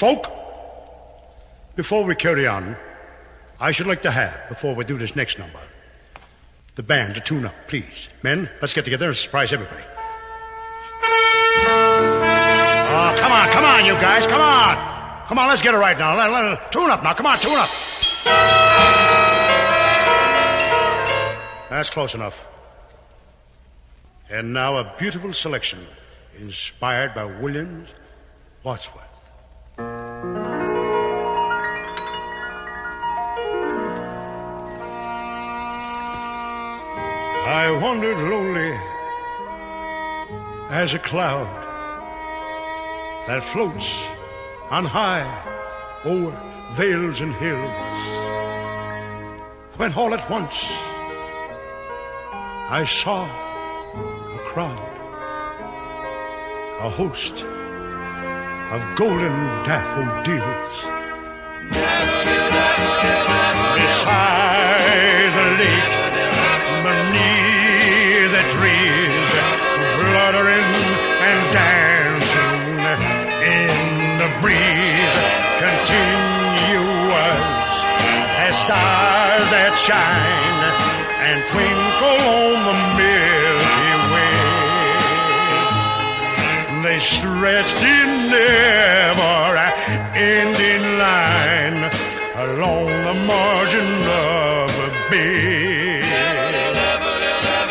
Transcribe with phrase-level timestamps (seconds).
[0.00, 0.32] Folk,
[1.76, 2.74] before we carry on,
[3.60, 5.60] I should like to have, before we do this next number,
[6.76, 8.08] the band to tune up, please.
[8.22, 9.82] Men, let's get together and surprise everybody.
[12.96, 15.26] Oh, come on, come on, you guys, come on.
[15.26, 16.16] Come on, let's get it right now.
[16.16, 17.68] Let, let, tune up now, come on, tune up.
[21.68, 22.48] That's close enough.
[24.30, 25.86] And now a beautiful selection
[26.38, 27.90] inspired by Williams
[28.64, 29.09] Wordsworth.
[37.50, 38.78] I wandered lonely
[40.70, 41.48] as a cloud
[43.26, 43.92] that floats
[44.70, 45.26] on high
[46.04, 46.30] over
[46.74, 47.72] vales and hills.
[49.78, 50.54] When all at once
[52.70, 54.78] I saw a crowd,
[56.78, 57.42] a host
[58.74, 60.99] of golden daffodils.
[79.86, 80.62] Shine
[81.26, 84.40] and twinkle on the Milky Way.
[86.84, 89.40] They stretched in never
[90.14, 91.80] ending line
[92.46, 93.90] along the margin
[94.28, 96.00] of the bay.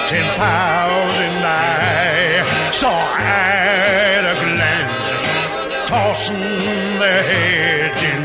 [0.09, 5.07] Ten thousand I saw at a glance,
[5.89, 6.47] tossing
[7.01, 8.19] their heads in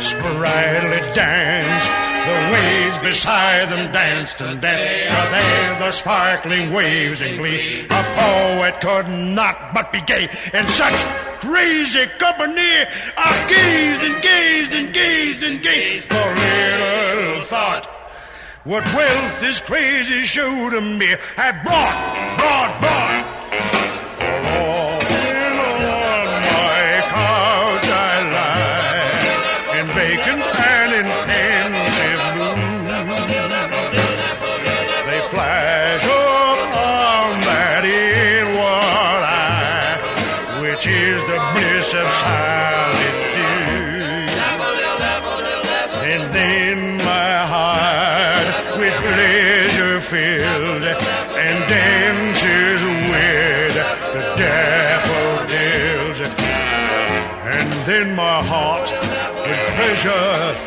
[0.00, 1.59] sprightly dance.
[3.10, 5.32] Beside them danced and danced.
[5.32, 7.80] There the sparkling waves in glee.
[7.90, 10.94] A poet could not but be gay in such
[11.40, 12.72] crazy company.
[13.18, 16.04] I gazed and gazed and gazed and gazed.
[16.04, 17.86] For little thought
[18.62, 23.89] what wealth this crazy show to me had brought, brought, brought.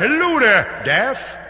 [0.00, 1.41] Hello there, Daff.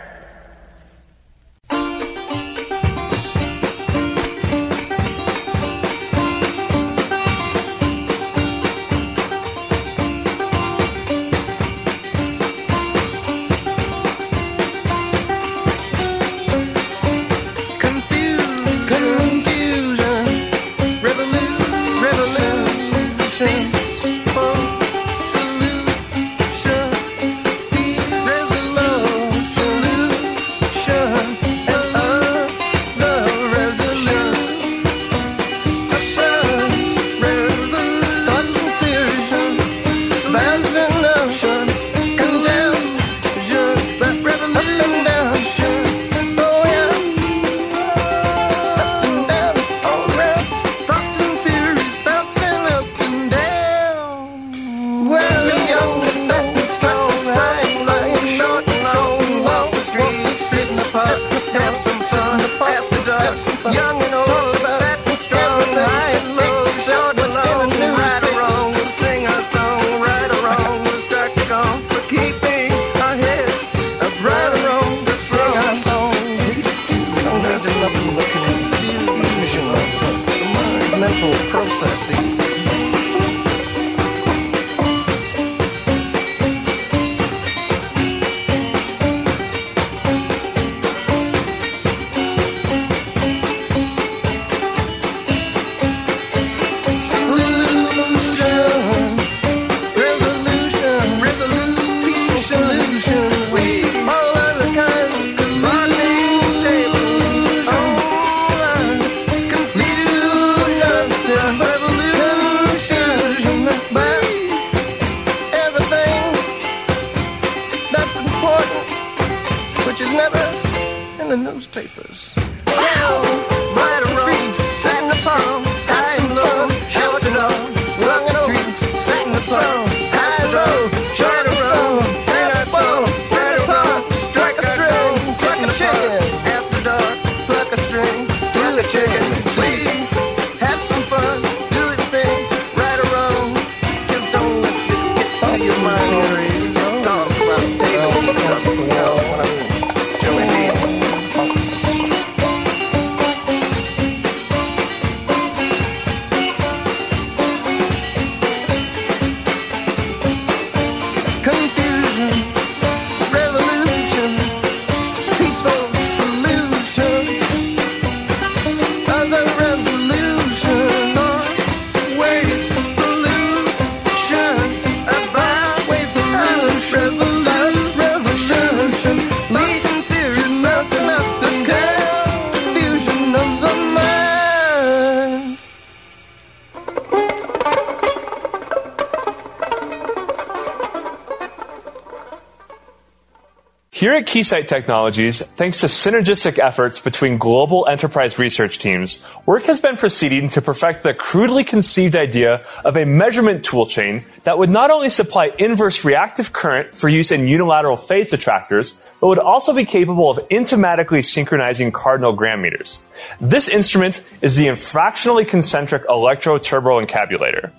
[194.03, 199.79] Here at Keysight Technologies, thanks to synergistic efforts between global enterprise research teams, work has
[199.79, 204.91] been proceeding to perfect the crudely conceived idea of a measurement toolchain that would not
[204.91, 209.85] only supply inverse reactive current for use in unilateral phase detractors, but would also be
[209.85, 213.03] capable of intimatically synchronizing cardinal grammeters.
[213.41, 217.71] This instrument is the infractionally concentric electro-turbo-encabulator.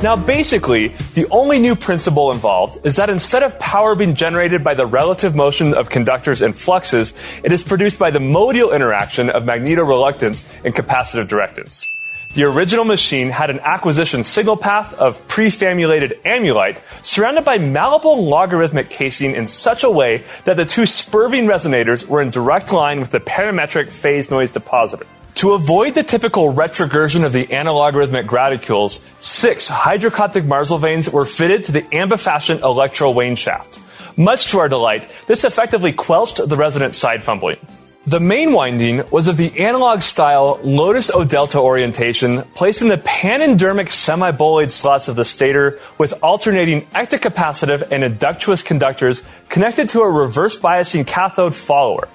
[0.00, 4.74] Now, basically, the only new principle involved is that instead of power being generated by
[4.74, 9.42] the relative motion of conductors and fluxes, it is produced by the modal interaction of
[9.42, 11.92] magnetoreluctance and capacitive directance.
[12.34, 18.90] The original machine had an acquisition signal path of prefabulated amulite surrounded by malleable logarithmic
[18.90, 23.10] casing in such a way that the two spurving resonators were in direct line with
[23.10, 25.06] the parametric phase noise depositor.
[25.38, 31.70] To avoid the typical retrogression of the analogarithmic graticules, six hydrocoptic marzlevanes were fitted to
[31.70, 33.78] the ambifacient electro wane shaft.
[34.18, 37.56] Much to our delight, this effectively quelched the resident side fumbling.
[38.04, 42.96] The main winding was of the analog style Lotus O delta orientation, placed in the
[42.96, 50.10] panendermic semibolide slots of the stator with alternating ectocapacitive and inductuous conductors connected to a
[50.10, 52.08] reverse biasing cathode follower.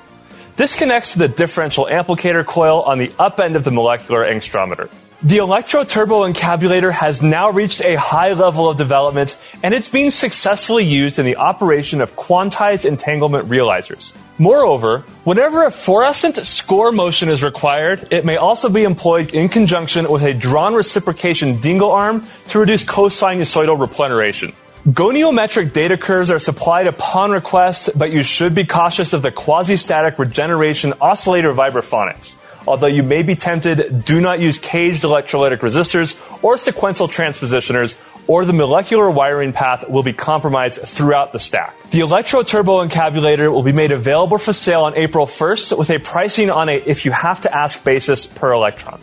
[0.55, 4.87] This connects to the differential applicator coil on the up end of the molecular angstrometer.
[5.23, 10.11] The electro turbo encabulator has now reached a high level of development and it's being
[10.11, 14.13] successfully used in the operation of quantized entanglement realizers.
[14.37, 20.07] Moreover, whenever a fluorescent score motion is required, it may also be employed in conjunction
[20.11, 24.53] with a drawn reciprocation dingle arm to reduce cosinusoidal repleneration.
[24.85, 30.19] Goniometric data curves are supplied upon request, but you should be cautious of the quasi-static
[30.19, 32.35] regeneration oscillator vibraphonics.
[32.67, 37.97] Although you may be tempted, do not use caged electrolytic resistors or sequential transpositioners,
[38.27, 41.81] or the molecular wiring path will be compromised throughout the stack.
[41.91, 45.99] The Electro Turbo Encabulator will be made available for sale on April 1st with a
[45.99, 48.99] pricing on a if you have to ask basis per electron.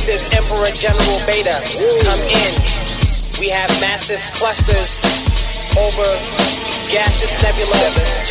[0.00, 1.60] This is Emperor General Beta.
[1.60, 2.52] Come in.
[3.38, 4.96] We have massive clusters
[5.76, 6.08] over
[6.88, 7.76] gaseous nebula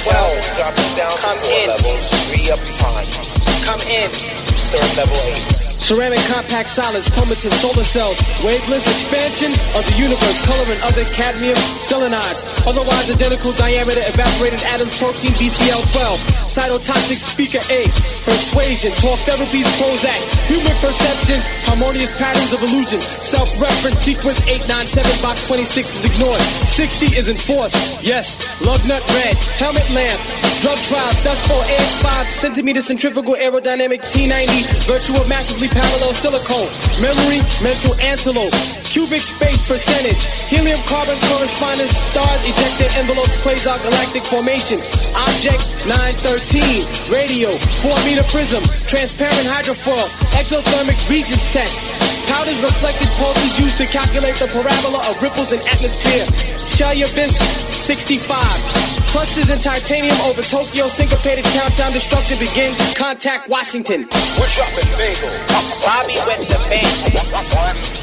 [0.01, 0.57] 12.
[0.57, 1.69] dropping down Come in.
[1.69, 3.09] levels, three up behind.
[3.69, 4.09] Come in.
[4.73, 5.78] Third level eight.
[5.89, 12.45] Ceramic compact solids, chromatin solar cells, wavelengths expansion of the universe, coloring other cadmium selenized,
[12.69, 17.89] otherwise identical diameter evaporated atoms, protein BCL12, cytotoxic speaker A,
[18.21, 25.73] persuasion, talk therapies, Prozac, human perceptions, harmonious patterns of illusion, self-reference sequence 897 box 26
[25.73, 30.21] is ignored, 60 is enforced, yes, lug nut red, helmet lamp,
[30.61, 37.95] drug trials, dust bowl, AX5, centimeter centrifugal aerodynamic T90, virtual massively parallel silicone, memory, mental
[38.03, 38.51] antelope,
[38.83, 44.79] cubic space percentage, helium carbon correspondence, stars, ejected envelopes, quasar galactic formation,
[45.15, 48.59] object 913, radio, 4 meter prism,
[48.91, 50.03] transparent hydrofoil,
[50.35, 51.79] exothermic regions test,
[52.27, 56.27] powders reflected pulses used to calculate the parabola of ripples in atmosphere,
[56.75, 57.39] Chelyabinsk
[57.87, 58.27] 65,
[59.07, 64.07] clusters in titanium over Tokyo, syncopated countdown destruction begin, contact Washington.
[64.37, 65.58] We're dropping bagel.
[65.83, 67.15] Bobby with the band.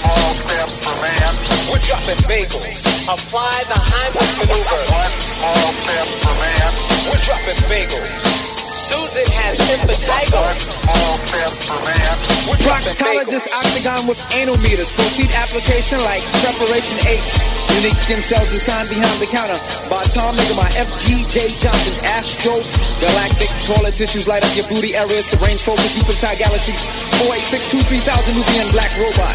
[0.04, 1.32] All step for man.
[1.70, 2.82] We're dropping bagels.
[3.08, 4.82] Apply the Heimlich maneuver.
[5.42, 6.70] All step for man.
[7.08, 8.35] We're dropping bagels.
[8.86, 10.42] Susan has impetigo.
[12.62, 14.94] Proctologist octagon with anal meters.
[14.94, 17.26] Proceed application like preparation H.
[17.82, 19.58] Unique skin cells designed behind the counter.
[19.90, 21.94] By Tom Nigga, my FGJ Johnson.
[22.14, 22.62] Astro
[23.02, 23.50] Galactic.
[23.66, 25.34] Toilet tissues light up your booty areas.
[25.34, 26.78] To range focus deep inside galaxies.
[27.26, 29.34] 48623,000 Nubian black robot.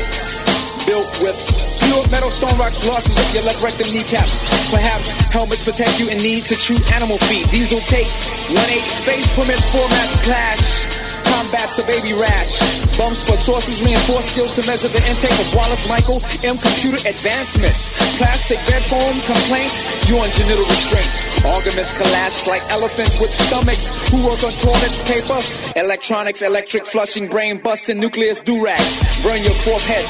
[0.92, 4.42] Built with pure metal stone rocks, losses of your left rectum kneecaps.
[4.70, 7.50] Perhaps helmets protect you in need to chew animal feed.
[7.50, 11.01] Diesel take 1-8 space permits formats clash.
[11.32, 12.60] Combats a baby rash.
[13.00, 17.88] Bumps for sources reinforce skills to measure the intake of Wallace Michael M computer advancements.
[18.20, 19.80] Plastic bed foam complaints,
[20.12, 21.24] on genital restraints.
[21.46, 25.40] Arguments collapse like elephants with stomachs who work on toilets paper.
[25.80, 29.24] Electronics, electric flushing, brain busting, nucleus durags.
[29.24, 30.06] Burn your fourth head.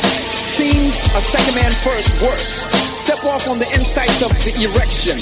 [0.58, 3.01] Seen a second man first, worse.
[3.02, 5.18] Step off on the insights of the erection.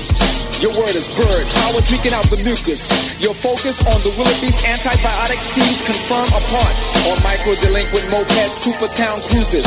[0.59, 2.91] Your word is bird, power tweaking out the mucus.
[3.23, 6.71] Your focus on the wildebeest antibiotic seeds confirm upon
[7.07, 9.63] on micro delinquent mopeds, super town cruises.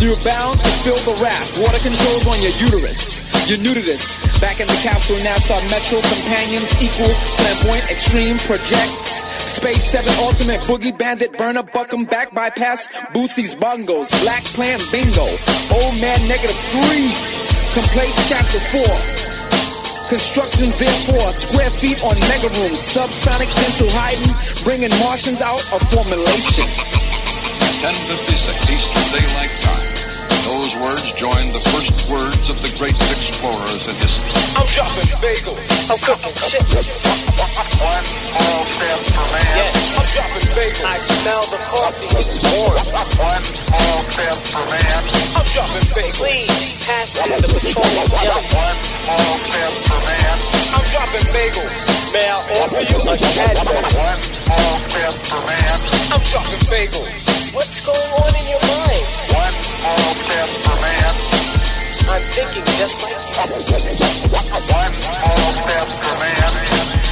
[0.00, 1.60] You're bound to fill the raft.
[1.60, 3.20] Water controls on your uterus.
[3.44, 4.16] You're new to this.
[4.40, 9.23] Back in the capsule, NASA Metro companions equal flamboyant extreme projects.
[9.46, 10.60] Space 7 Ultimate.
[10.62, 15.26] Boogie Bandit Burn Burner Buckham Back Bypass Bootsy's Bongos Black Plan Bingo.
[15.72, 17.14] Old Man Negative 3
[17.74, 19.24] Complaints Chapter 4
[20.08, 24.30] Constructions therefore square feet on mega rooms, subsonic dental hiding,
[24.62, 26.68] bringing Martians out of formulation.
[27.82, 29.83] 1056 Eastern Daylight Time.
[30.74, 34.30] Those words join the first words of the great explorers in history.
[34.58, 35.62] I'm dropping bagels.
[35.90, 36.98] I'm cooking chitlins.
[37.78, 39.54] One small step for man.
[39.54, 40.84] Yes, I'm dropping bagels.
[40.84, 42.08] I smell the coffee.
[42.18, 42.74] It's warm.
[43.22, 45.02] One small step for man.
[45.38, 46.18] I'm dropping bagels.
[46.18, 48.46] Please pass me the petroleum jelly.
[48.54, 50.36] One small step for man.
[50.74, 51.82] I'm dropping bagels.
[52.14, 53.82] May I offer you a Cadbury?
[53.94, 55.78] One small step for man.
[56.12, 57.54] I'm dropping bagels.
[57.54, 59.06] What's going on in your mind?
[59.32, 61.14] One small step for man.
[62.04, 63.64] I'm thinking just like you.
[64.32, 67.03] One small step for man.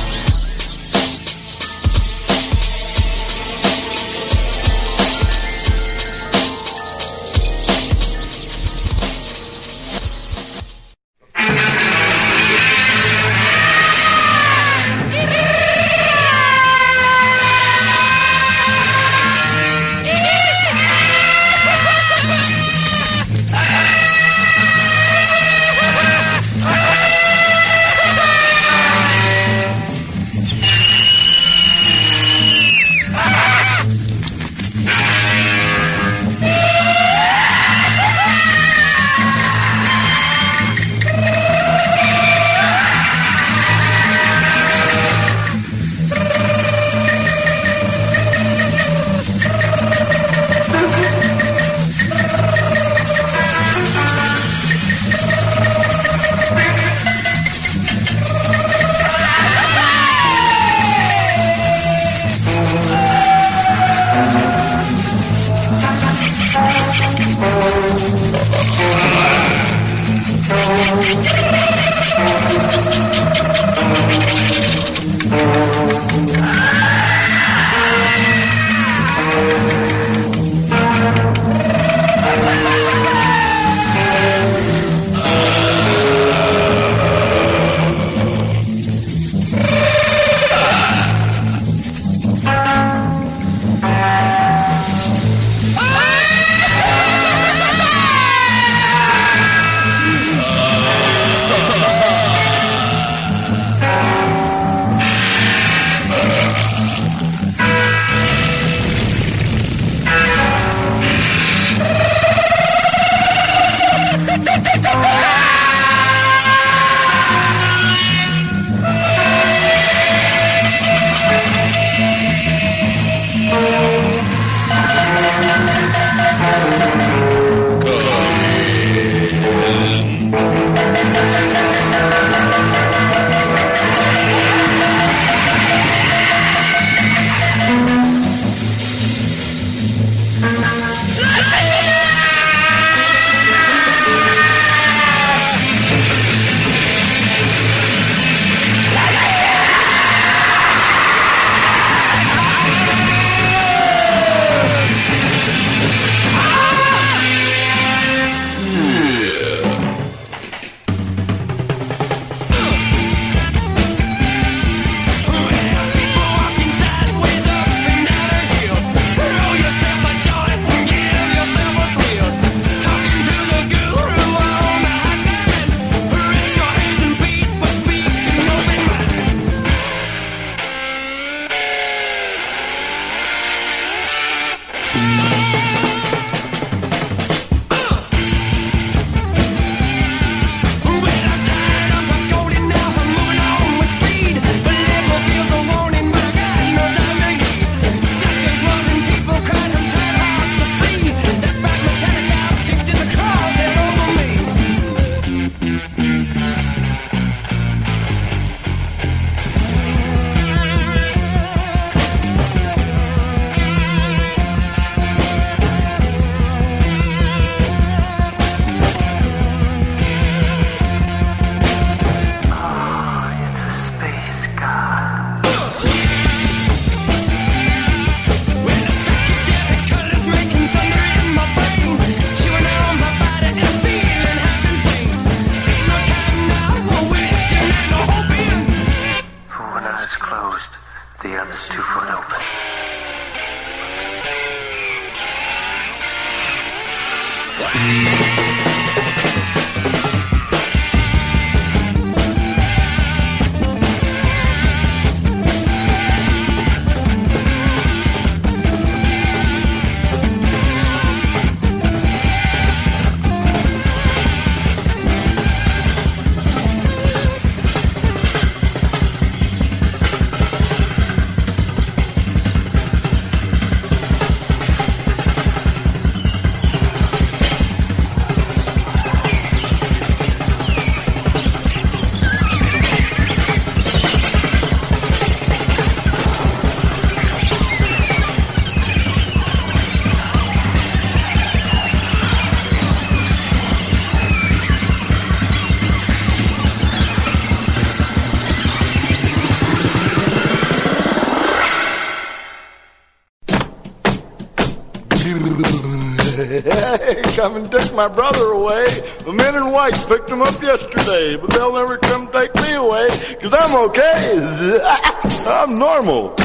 [307.42, 308.86] Come and took my brother away.
[309.24, 313.08] The men in white picked him up yesterday, but they'll never come take me away,
[313.40, 314.38] cause I'm okay.
[315.48, 316.36] I'm normal.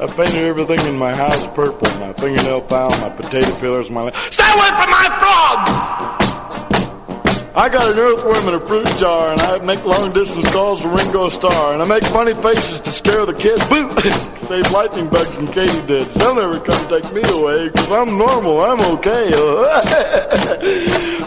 [0.00, 1.86] I painted everything in my house purple.
[2.00, 4.10] My fingernail file, my potato peelers, my...
[4.30, 5.68] Stay away from my frogs!
[7.54, 10.88] I got an earthworm in a fruit jar, and I make long distance calls to
[10.88, 13.62] Ringo Starr, and I make funny faces to scare the kids.
[13.68, 13.90] Boo!
[14.48, 16.10] Save lightning bugs and katydids.
[16.14, 19.28] They'll never come take me away, cause I'm normal, I'm okay.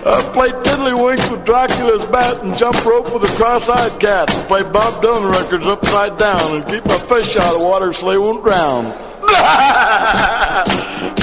[0.04, 4.34] I play tiddlywinks with Dracula's bat and jump rope with a cross-eyed cat.
[4.34, 8.10] And play Bob Dylan records upside down and keep my fish out of water so
[8.10, 8.86] they won't drown.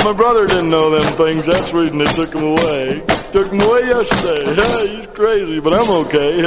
[0.05, 1.47] My brother didn't know them things.
[1.47, 3.03] That's the reason they took him away.
[3.33, 4.87] Took him away yesterday.
[4.99, 6.43] He's crazy, but I'm okay.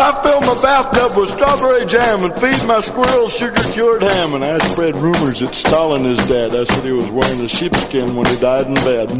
[0.00, 4.34] I fill my bathtub with strawberry jam and feed my squirrels sugar-cured ham.
[4.34, 6.54] And I spread rumors that Stalin is dead.
[6.56, 9.10] I said he was wearing a sheepskin when he died in bed.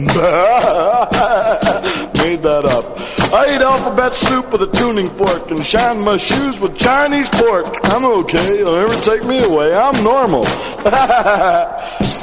[2.17, 2.99] Made that up.
[3.33, 7.67] I eat alphabet soup with a tuning fork and shine my shoes with Chinese pork.
[7.85, 8.57] I'm okay.
[8.57, 9.75] They'll never take me away.
[9.75, 10.47] I'm normal.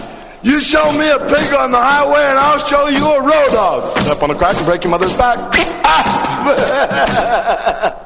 [0.43, 3.97] You show me a pig on the highway and I'll show you a road dog.
[4.03, 5.39] Step on a crack and break your mother's back.
[5.89, 8.03] Ah!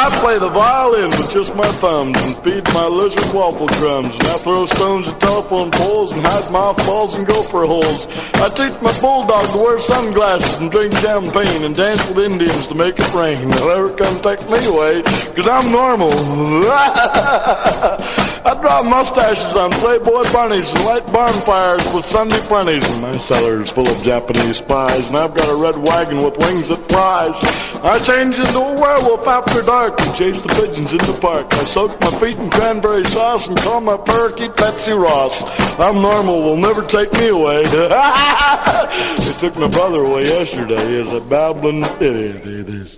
[0.00, 4.14] I play the violin with just my thumbs and feed my lizard waffle crumbs.
[4.14, 8.06] And I throw stones at telephone poles and hide mothballs and gopher holes.
[8.34, 12.76] I teach my bulldog to wear sunglasses and drink champagne and dance with Indians to
[12.76, 13.50] make it rain.
[13.50, 16.12] They'll never come take me away, cause I'm normal.
[18.44, 22.84] I draw mustaches on Playboy bunnies and light bonfires with Sunday funnies.
[22.88, 25.08] And my cellar is full of Japanese spies.
[25.08, 27.34] And I've got a red wagon with wings that flies.
[27.82, 31.52] I change into a werewolf after dark and chase the pigeons in the park.
[31.52, 35.42] I soak my feet in cranberry sauce and call my parakeet Betsy Ross.
[35.78, 37.62] I'm normal, will never take me away.
[37.66, 41.02] they took my brother away yesterday.
[41.02, 42.44] He's a babbling idiot.
[42.44, 42.97] He is.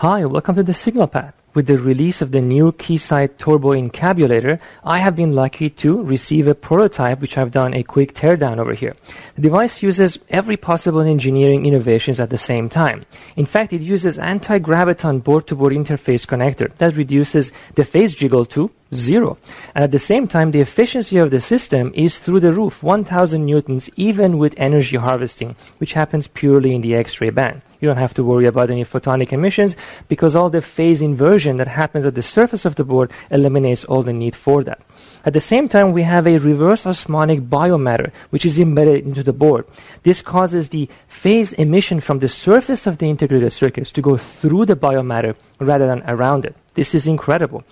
[0.00, 1.34] Hi, welcome to the Signal Path.
[1.52, 6.46] With the release of the new Keysight Turbo Encabulator, I have been lucky to receive
[6.46, 8.94] a prototype which I've done a quick teardown over here.
[9.34, 13.04] The device uses every possible engineering innovations at the same time.
[13.34, 19.36] In fact, it uses anti-graviton board-to-board interface connector that reduces the phase jiggle to zero.
[19.74, 23.44] And at the same time, the efficiency of the system is through the roof, 1000
[23.44, 27.62] newtons, even with energy harvesting, which happens purely in the X-ray band.
[27.80, 29.74] You don't have to worry about any photonic emissions
[30.08, 34.02] because all the phase inversion that happens at the surface of the board eliminates all
[34.02, 34.80] the need for that.
[35.24, 39.32] At the same time, we have a reverse osmotic biomatter, which is embedded into the
[39.32, 39.66] board.
[40.02, 44.66] This causes the phase emission from the surface of the integrated circuits to go through
[44.66, 46.54] the biomatter rather than around it.
[46.74, 47.64] This is incredible.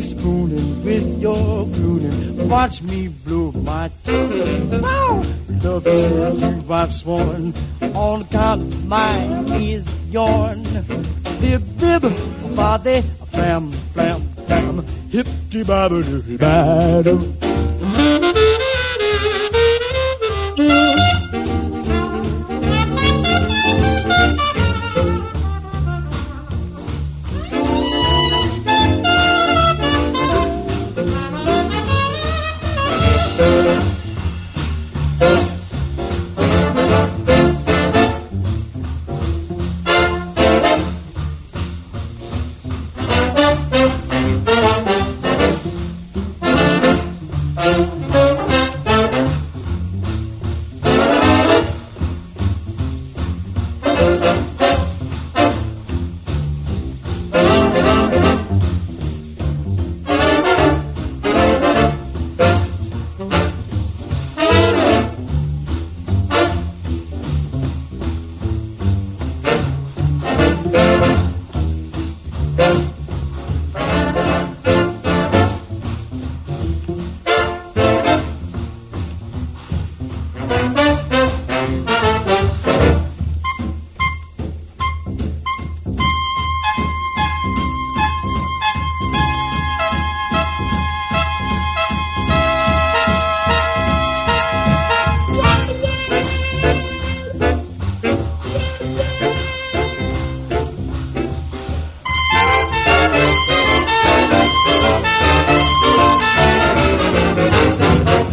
[0.00, 2.48] my spooning with your crooning.
[2.48, 4.80] Watch me blow my tune.
[4.80, 5.22] Wow!
[5.62, 7.52] Love you, I've sworn.
[7.94, 10.62] On account of mine is yourn.
[11.40, 12.02] Bib, bib,
[12.56, 14.86] body, bam, bam, bam.
[15.10, 17.39] Hip, dee, ba, ba, doo.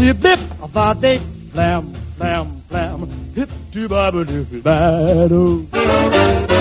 [0.08, 0.39] bip bip
[0.74, 1.22] va dip
[1.54, 1.84] blam
[2.17, 3.00] blam blam.
[3.36, 6.57] Hip to babadoo babadoo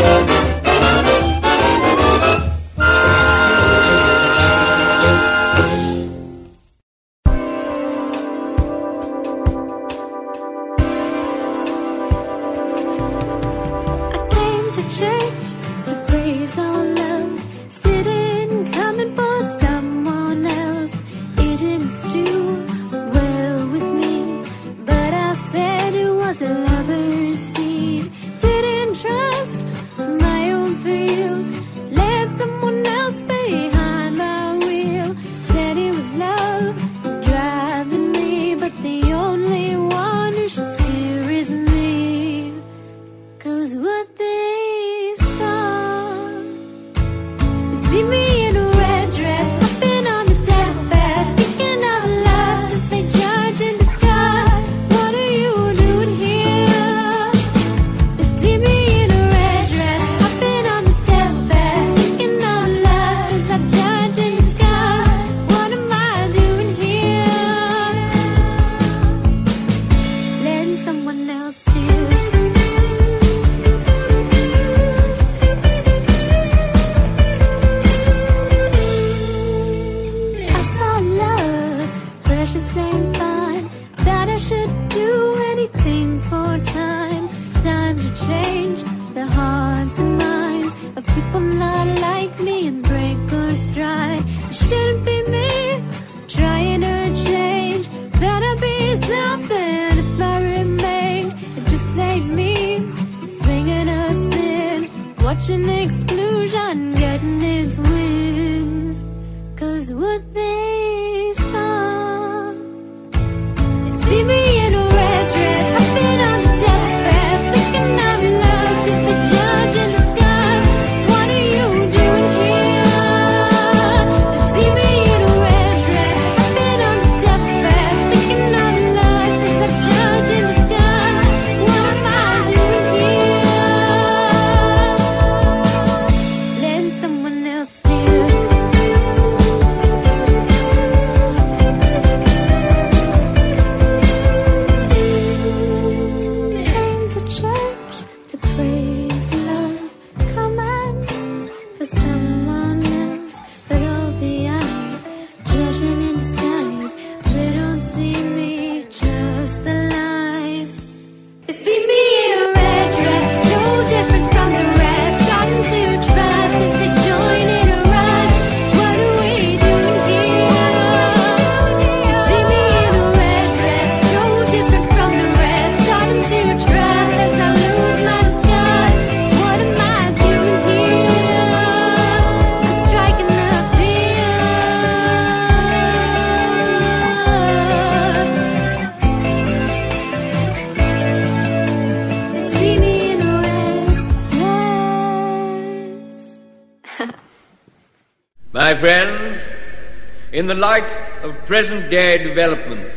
[200.46, 200.86] in the light
[201.24, 202.96] of present day developments,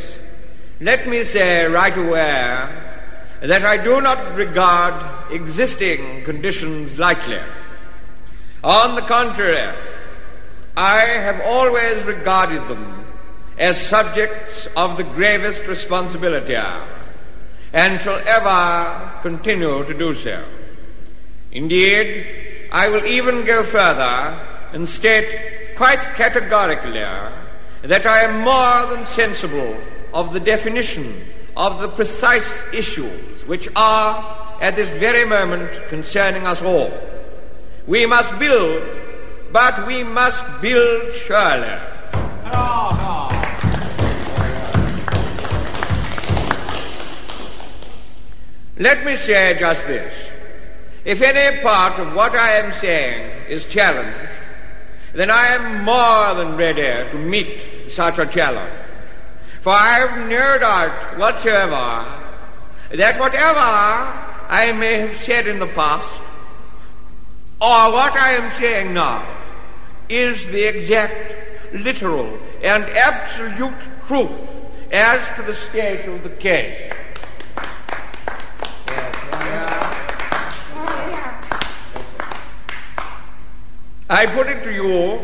[0.80, 2.70] let me say right away
[3.42, 7.40] that I do not regard existing conditions lightly.
[8.64, 9.76] On the contrary,
[10.78, 13.04] I have always regarded them
[13.58, 16.56] as subjects of the gravest responsibility
[17.74, 20.46] and shall ever continue to do so.
[21.52, 24.40] Indeed, I will even go further
[24.72, 25.49] and state
[25.80, 27.32] quite categorically uh,
[27.84, 29.78] that I am more than sensible
[30.14, 36.62] of the definition of the precise issues which are at this very moment concerning us
[36.62, 36.92] all.
[37.88, 38.84] We must build,
[39.54, 41.80] but we must build surely.
[48.78, 50.14] Let me say just this.
[51.06, 54.29] If any part of what I am saying is challenged,
[55.14, 58.74] then I am more than ready to meet such a challenge.
[59.62, 62.06] For I have no doubt whatsoever
[62.92, 66.22] that whatever I may have said in the past,
[67.62, 69.28] or what I am saying now,
[70.08, 73.74] is the exact, literal, and absolute
[74.08, 74.32] truth
[74.92, 76.94] as to the state of the case.
[84.10, 85.24] I put it to you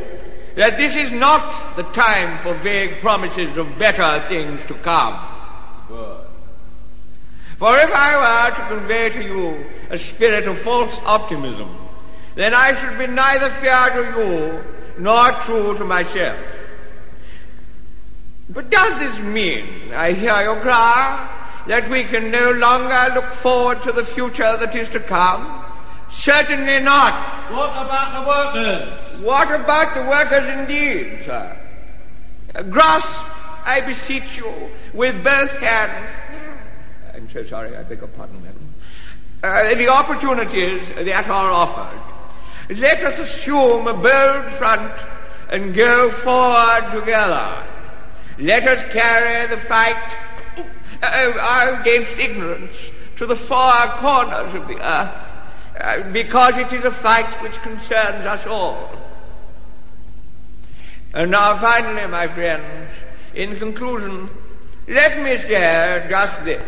[0.56, 5.20] that this is not the time for vague promises of better things to come.
[7.58, 11.76] For if I were to convey to you a spirit of false optimism,
[12.36, 14.64] then I should be neither fair to you
[15.02, 16.38] nor true to myself.
[18.50, 23.82] But does this mean, I hear you cry, that we can no longer look forward
[23.84, 25.65] to the future that is to come?
[26.16, 27.52] Certainly not.
[27.52, 29.22] What about the workers?
[29.22, 31.58] What about the workers indeed, sir?
[32.56, 33.26] Uh, grasp,
[33.66, 34.52] I beseech you,
[34.94, 36.10] with both hands.
[37.14, 38.74] I'm so sorry, I beg your pardon, madam.
[39.44, 42.02] Uh, the opportunities that are offered.
[42.70, 44.94] Let us assume a bold front
[45.50, 47.68] and go forward together.
[48.40, 50.16] Let us carry the fight
[51.04, 52.76] uh, against ignorance
[53.18, 55.25] to the far corners of the earth
[55.80, 58.90] uh, because it is a fight which concerns us all.
[61.14, 62.92] And now finally, my friends,
[63.34, 64.30] in conclusion,
[64.88, 66.64] let me share just this.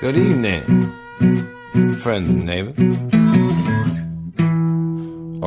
[0.00, 0.62] Good evening,
[1.98, 3.17] friends and neighbors.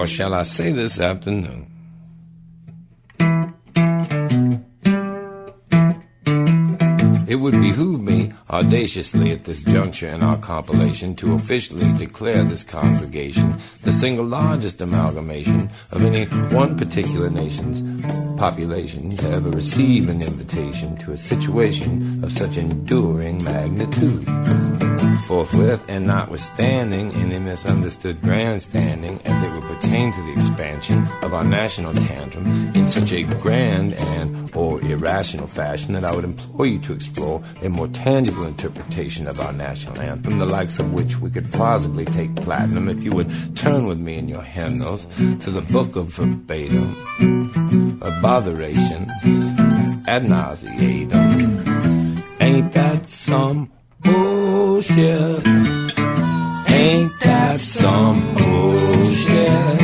[0.02, 1.68] Or shall I say this afternoon?
[7.28, 12.64] It would behoove me audaciously at this juncture in our compilation to officially declare this
[12.64, 16.26] congregation the single largest amalgamation of any
[16.56, 17.84] one particular nation's
[18.40, 24.91] population to ever receive an invitation to a situation of such enduring magnitude.
[25.22, 31.44] Forthwith, and notwithstanding any misunderstood grandstanding as it would pertain to the expansion of our
[31.44, 32.46] national tantrum
[32.76, 37.44] in such a grand and or irrational fashion that I would implore you to explore
[37.62, 42.06] a more tangible interpretation of our national anthem, the likes of which we could plausibly
[42.06, 45.06] take platinum if you would turn with me in your hymnals
[45.40, 46.96] to the book of verbatim,
[48.02, 49.10] of botheration,
[50.08, 51.62] ad nauseatum.
[52.42, 53.72] Ain't that some
[54.82, 55.48] bullshit?
[56.72, 59.82] Ain't that some bullshit?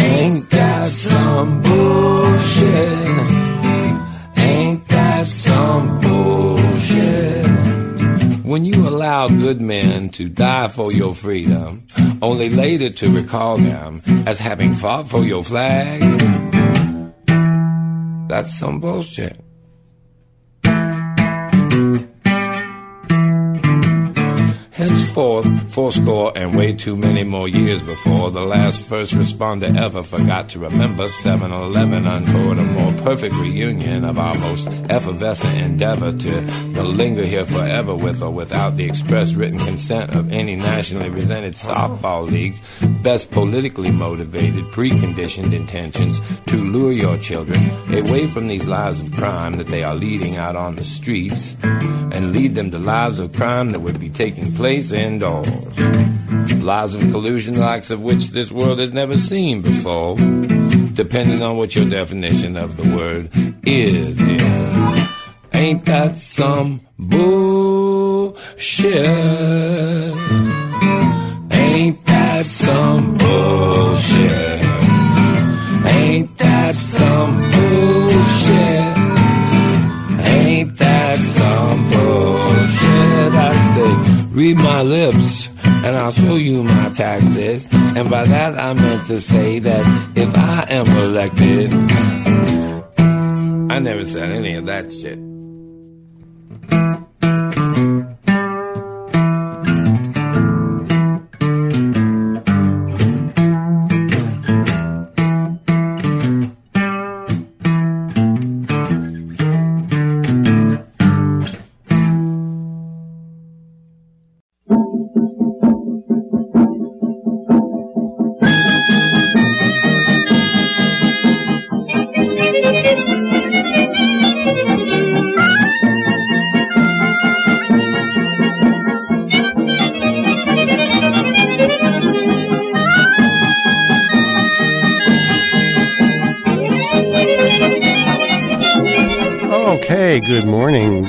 [0.00, 3.28] Ain't that some bullshit?
[4.38, 7.46] Ain't that some bullshit?
[8.44, 11.84] When you allow good men to die for your freedom,
[12.22, 16.00] only later to recall them as having fought for your flag,
[18.28, 19.38] that's some bullshit.
[24.78, 30.50] Henceforth, fourscore and way too many more years before the last first responder ever forgot
[30.50, 36.84] to remember 7-Eleven untoward a more perfect reunion of our most effervescent endeavor to, to
[36.84, 42.30] linger here forever with or without the express written consent of any nationally represented softball
[42.30, 42.60] leagues,
[43.02, 47.58] best politically motivated, preconditioned intentions to lure your children
[47.92, 52.32] away from these lives of crime that they are leading out on the streets and
[52.32, 55.48] lead them to lives of crime that would be taking place indoors.
[56.62, 60.16] Lives of collusion, likes of which this world has never seen before.
[60.94, 63.30] depending on what your definition of the word
[63.64, 64.20] is.
[64.20, 65.08] is.
[65.54, 69.06] Ain't that some bullshit?
[71.52, 74.60] Ain't that some bullshit?
[75.86, 77.40] Ain't that some
[84.38, 87.66] read my lips and I'll show you my taxes.
[87.72, 91.72] And by that I meant to say that if I am elected,
[93.72, 95.27] I never said any of that shit.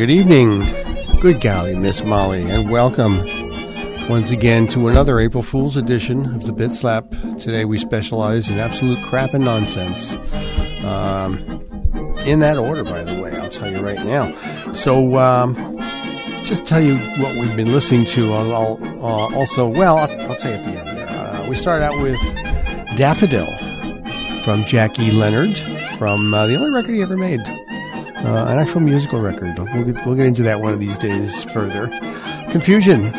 [0.09, 3.19] Good evening, good golly, Miss Molly, and welcome
[4.09, 7.07] once again to another April Fool's edition of the Bit Slap.
[7.39, 10.15] Today we specialize in absolute crap and nonsense.
[10.83, 11.37] Um,
[12.25, 14.33] in that order, by the way, I'll tell you right now.
[14.73, 15.53] So, um,
[16.43, 18.33] just tell you what we've been listening to.
[18.33, 21.07] I'll, I'll, uh, also, well, I'll, I'll tell you at the end there.
[21.07, 22.19] Uh, we start out with
[22.97, 23.45] Daffodil
[24.41, 25.55] from Jackie Leonard
[25.99, 27.41] from uh, the only record he ever made,
[28.25, 29.57] uh, an actual musical record.
[29.57, 31.87] We'll get, we'll get into that one of these days further.
[32.51, 33.11] Confusion.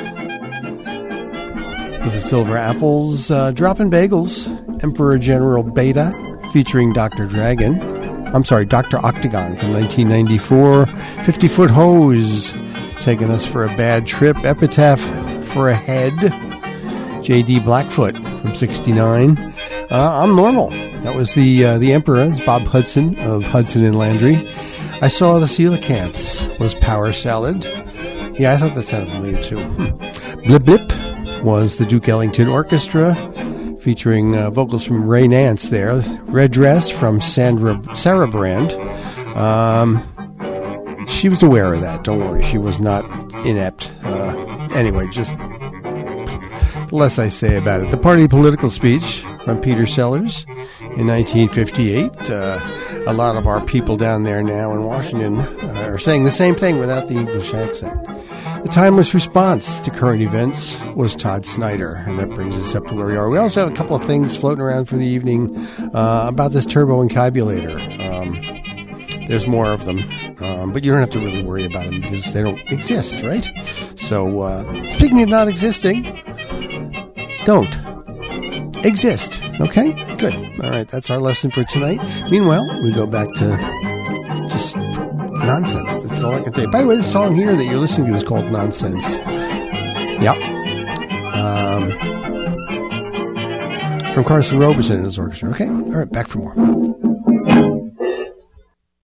[2.03, 4.49] This is Silver Apples, uh, Dropping Bagels,
[4.83, 6.13] Emperor General Beta,
[6.53, 7.27] featuring Dr.
[7.27, 7.81] Dragon.
[8.35, 8.99] I'm sorry, Dr.
[9.05, 10.87] Octagon from 1994.
[11.25, 12.55] 50 Foot Hose,
[13.01, 14.37] taking us for a bad trip.
[14.45, 15.01] Epitaph
[15.47, 16.15] for a Head.
[17.23, 17.61] J.D.
[17.61, 19.37] Blackfoot from 69.
[19.91, 20.71] Uh, I'm Normal.
[21.01, 22.25] That was the uh, the Emperor.
[22.25, 24.37] It's Bob Hudson of Hudson and Landry.
[25.03, 27.65] I saw the Coelacanths was Power Salad.
[28.39, 29.59] Yeah, I thought that sounded familiar too.
[29.59, 30.47] Hmm.
[30.47, 33.15] Blip Blip was the Duke Ellington Orchestra,
[33.81, 35.97] featuring uh, vocals from Ray Nance there.
[36.25, 38.73] Red Dress from Sandra Sarah Brand.
[39.37, 40.05] Um,
[41.07, 42.05] she was aware of that.
[42.05, 43.05] Don't worry, she was not
[43.47, 43.93] inept.
[44.03, 47.91] Uh, anyway, just the less I say about it.
[47.91, 50.45] The party political speech from Peter Sellers
[50.97, 52.31] in 1958.
[52.31, 52.59] Uh,
[53.07, 56.55] a lot of our people down there now in Washington uh, are saying the same
[56.55, 58.07] thing without the English accent.
[58.63, 62.95] The timeless response to current events was Todd Snider, and that brings us up to
[62.95, 63.31] where we are.
[63.31, 65.57] We also have a couple of things floating around for the evening
[65.95, 67.79] uh, about this turbo encabulator.
[68.07, 68.35] Um,
[69.29, 70.01] there's more of them,
[70.43, 73.49] um, but you don't have to really worry about them because they don't exist, right?
[73.95, 76.03] So, uh, speaking of not existing,
[77.45, 77.75] don't
[78.85, 79.41] exist.
[79.61, 80.35] Okay, good.
[80.63, 82.01] All right, that's our lesson for tonight.
[82.31, 86.03] Meanwhile, we go back to just nonsense.
[86.03, 86.65] That's all I can say.
[86.67, 89.19] By the way, this song here that you're listening to is called Nonsense.
[90.23, 90.37] Yep.
[91.35, 91.91] Um,
[94.15, 95.51] from Carson Robison and his orchestra.
[95.51, 96.55] Okay, all right, back for more.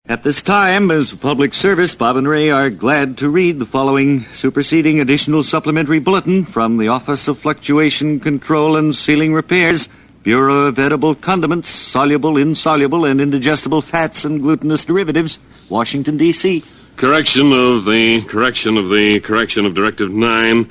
[0.08, 4.24] At this time, as public service, Bob and Ray are glad to read the following
[4.26, 9.90] superseding additional supplementary bulletin from the Office of Fluctuation Control and Sealing Repairs,
[10.26, 15.38] Bureau of Edible Condiments, Soluble, Insoluble, and Indigestible Fats and Glutinous Derivatives,
[15.70, 16.64] Washington, D.C.
[16.96, 20.68] Correction of the correction of the correction of Directive 9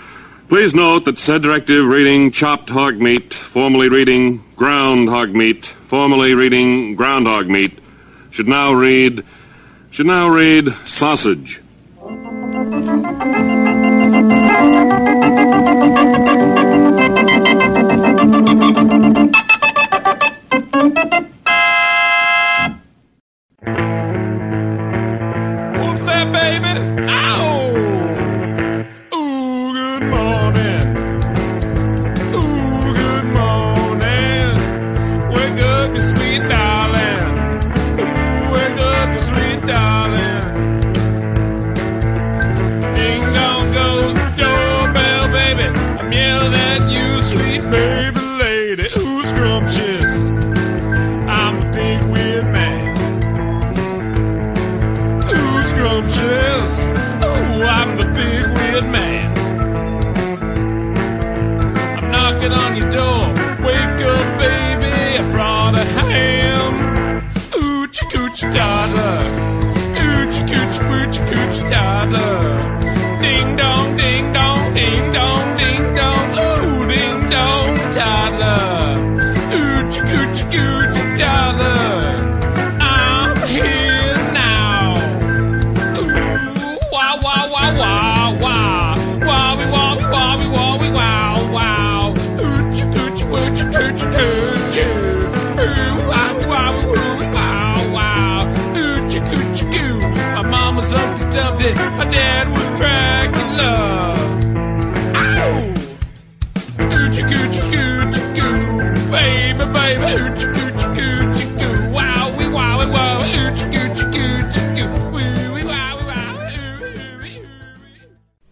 [0.51, 6.35] please note that said directive reading chopped hog meat, formerly reading ground hog meat, formerly
[6.35, 7.79] reading groundhog meat,
[8.31, 9.25] should now read,
[9.93, 11.63] should now read sausage.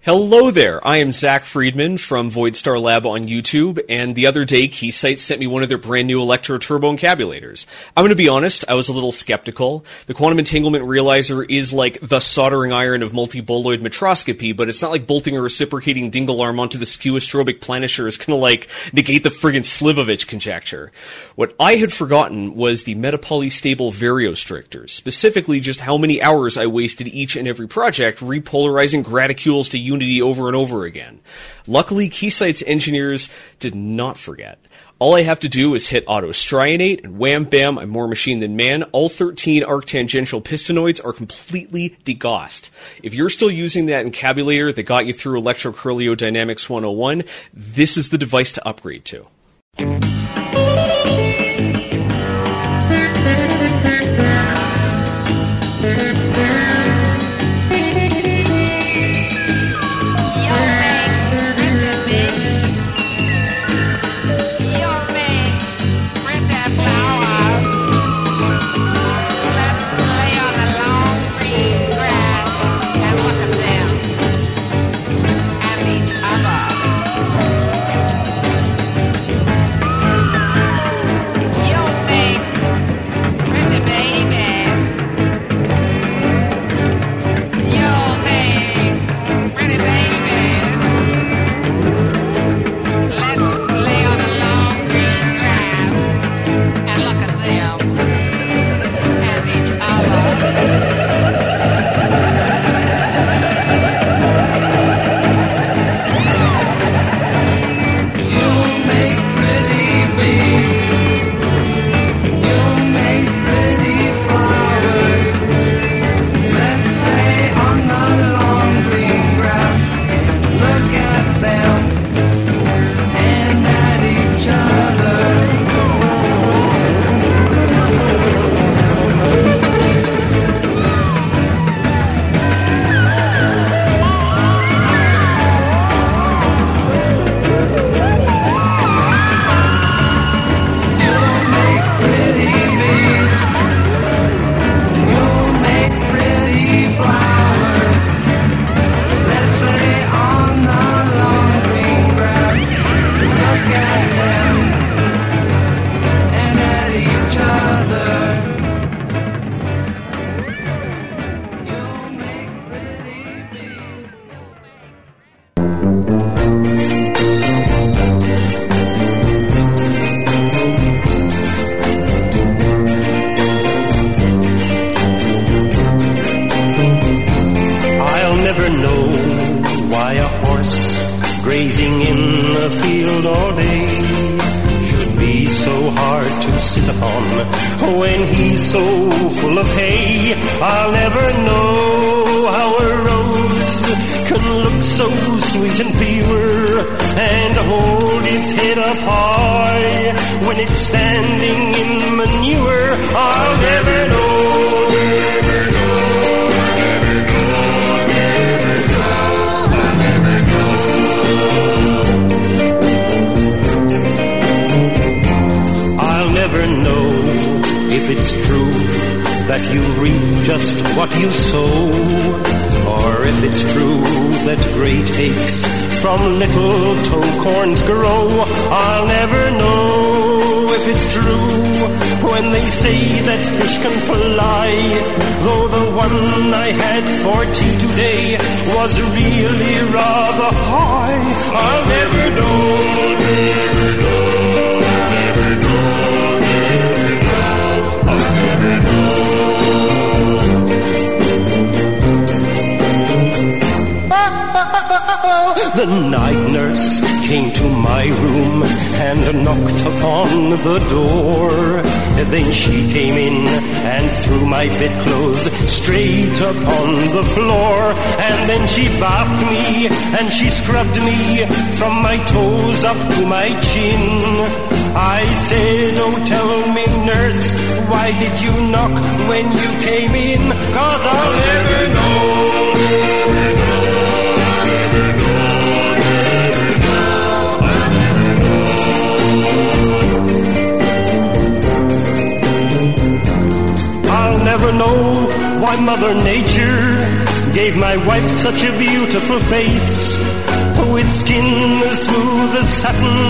[0.09, 0.80] Hello there.
[0.88, 5.38] I am Zack Freedman from Voidstar Lab on YouTube, and the other day Keysight sent
[5.38, 7.66] me one of their brand new Electro Turbo encabulators.
[7.94, 9.84] I'm going to be honest, I was a little skeptical.
[10.06, 14.92] The quantum entanglement realizer is like the soldering iron of multi-boloid metroscopy, but it's not
[14.92, 19.24] like bolting a reciprocating dingle arm onto the skewostrobic planisher is going to like negate
[19.24, 20.90] the friggin' Slivovich conjecture.
[21.34, 27.09] What I had forgotten was the metapolystable variostrictors, specifically just how many hours I wasted
[27.09, 31.20] each and every project repolarizing graticules to over and over again.
[31.66, 33.28] Luckily, Keysight's engineers
[33.59, 34.59] did not forget.
[35.01, 38.40] All I have to do is hit auto strianate, and wham bam, I'm more machine
[38.40, 38.82] than man.
[38.84, 42.70] All 13 arctangential pistonoids are completely degaussed.
[43.03, 47.22] If you're still using that encabulator that got you through Electrocurliodynamics 101,
[47.53, 49.28] this is the device to upgrade to.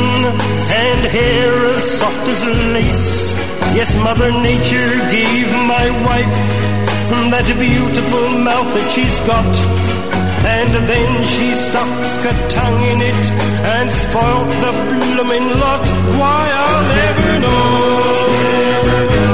[0.09, 2.45] and hair as soft as
[2.75, 3.35] lace.
[3.79, 6.59] Yes, Mother Nature gave my wife
[7.31, 9.55] that beautiful mouth that she's got.
[10.49, 11.93] And then she stuck
[12.25, 13.25] a tongue in it
[13.77, 14.73] and spoilt the
[15.13, 15.85] bloomin' lot.
[16.19, 19.28] Why, I'll never know.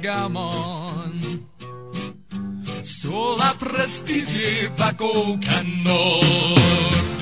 [0.00, 1.20] гамон.
[2.82, 7.13] Sulla prospigli va con cannone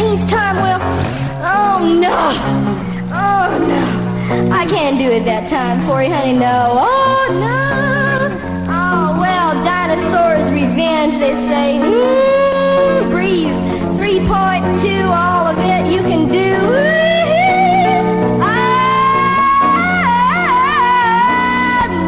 [0.00, 0.80] 19th time, well,
[1.42, 2.16] Oh, no.
[3.12, 3.82] Oh, no.
[4.50, 6.32] I can't do it that time for you, honey.
[6.32, 6.78] No.
[6.88, 7.60] Oh, no.
[8.68, 11.80] Oh, well, dinosaurs revenge, they say.
[11.84, 13.52] Mm, breathe.
[14.00, 16.48] 3.2, all of it you can do.
[16.64, 17.10] Ooh,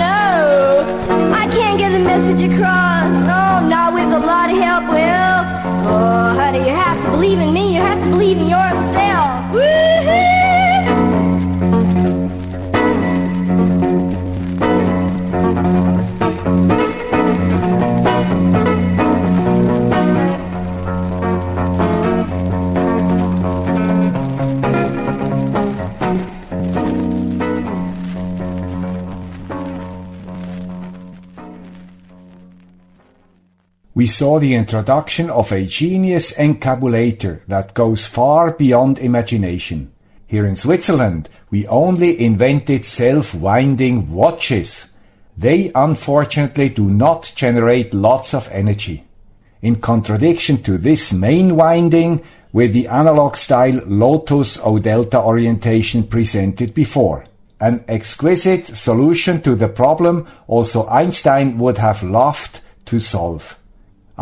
[0.00, 1.30] no.
[1.34, 3.12] I can't get the message across.
[3.36, 5.44] Oh, not with a lot of help, well,
[5.84, 6.91] Oh, honey, you have
[7.22, 8.81] believe in me, you have to believe in yourself.
[34.02, 39.92] We saw the introduction of a genius encabulator that goes far beyond imagination.
[40.26, 44.86] Here in Switzerland, we only invented self-winding watches.
[45.38, 49.04] They unfortunately do not generate lots of energy.
[49.60, 56.74] In contradiction to this main winding, with the analog style Lotus O delta orientation presented
[56.74, 57.24] before.
[57.60, 63.56] An exquisite solution to the problem also Einstein would have loved to solve.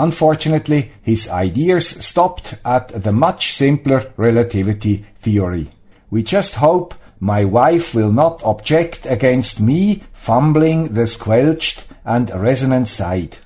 [0.01, 5.70] Unfortunately, his ideas stopped at the much simpler relativity theory.
[6.09, 12.88] We just hope my wife will not object against me fumbling the squelched and resonant
[12.88, 13.36] side.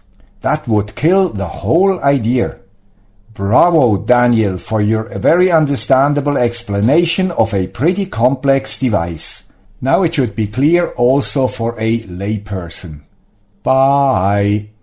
[0.43, 2.61] That would kill the whole idea.
[3.33, 9.43] Bravo, Daniel, for your very understandable explanation of a pretty complex device.
[9.81, 13.01] Now it should be clear also for a layperson.
[13.65, 14.74] Bye.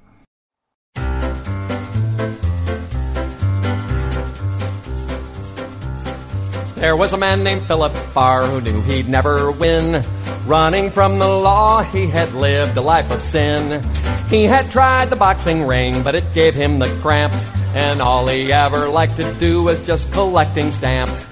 [6.82, 10.04] There was a man named Philip Farr who knew he'd never win.
[10.48, 13.84] Running from the law, he had lived a life of sin.
[14.30, 17.38] He had tried the boxing ring, but it gave him the cramps.
[17.76, 21.24] And all he ever liked to do was just collecting stamps.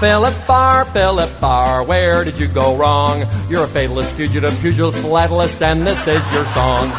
[0.00, 3.22] Philip Farr, Philip Farr, where did you go wrong?
[3.48, 6.90] You're a fatalist, fugitive, pugilist, philatelist, and this is your song.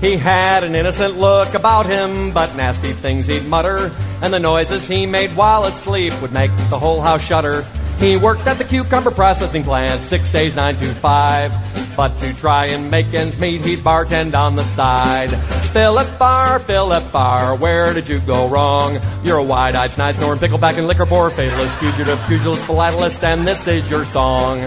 [0.00, 3.90] He had an innocent look about him, but nasty things he'd mutter,
[4.22, 7.64] and the noises he made while asleep would make the whole house shudder.
[7.98, 11.54] He worked at the cucumber processing plant six days, nine to five.
[11.96, 15.30] But to try and make ends meet, he'd bartend on the side.
[15.72, 18.98] Philip Farr, Philip Farr, where did you go wrong?
[19.24, 23.66] You're a wide-eyed, snide, snoring, pickleback, and liquor poor fatalist, fugitive, pugilist, philatelist, and this
[23.66, 24.60] is your song.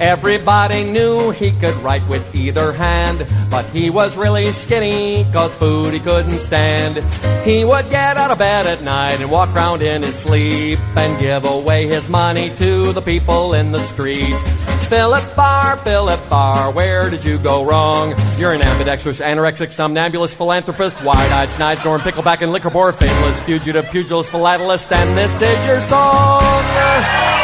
[0.00, 5.92] Everybody knew he could write with either hand, but he was really skinny, cause food
[5.92, 6.96] he couldn't stand.
[7.44, 11.20] He would get out of bed at night and walk around in his sleep and
[11.20, 14.34] give away his money to the people in the street.
[14.88, 18.14] Philip Farr, Philip Farr, where did you go wrong?
[18.38, 23.84] You're an ambidextrous, anorexic, somnambulist, philanthropist, wide-eyed, snide, snoring, pickleback, and liquor bore, fatalist, fugitive,
[23.90, 27.39] pugilist, philatelist, and this is your song.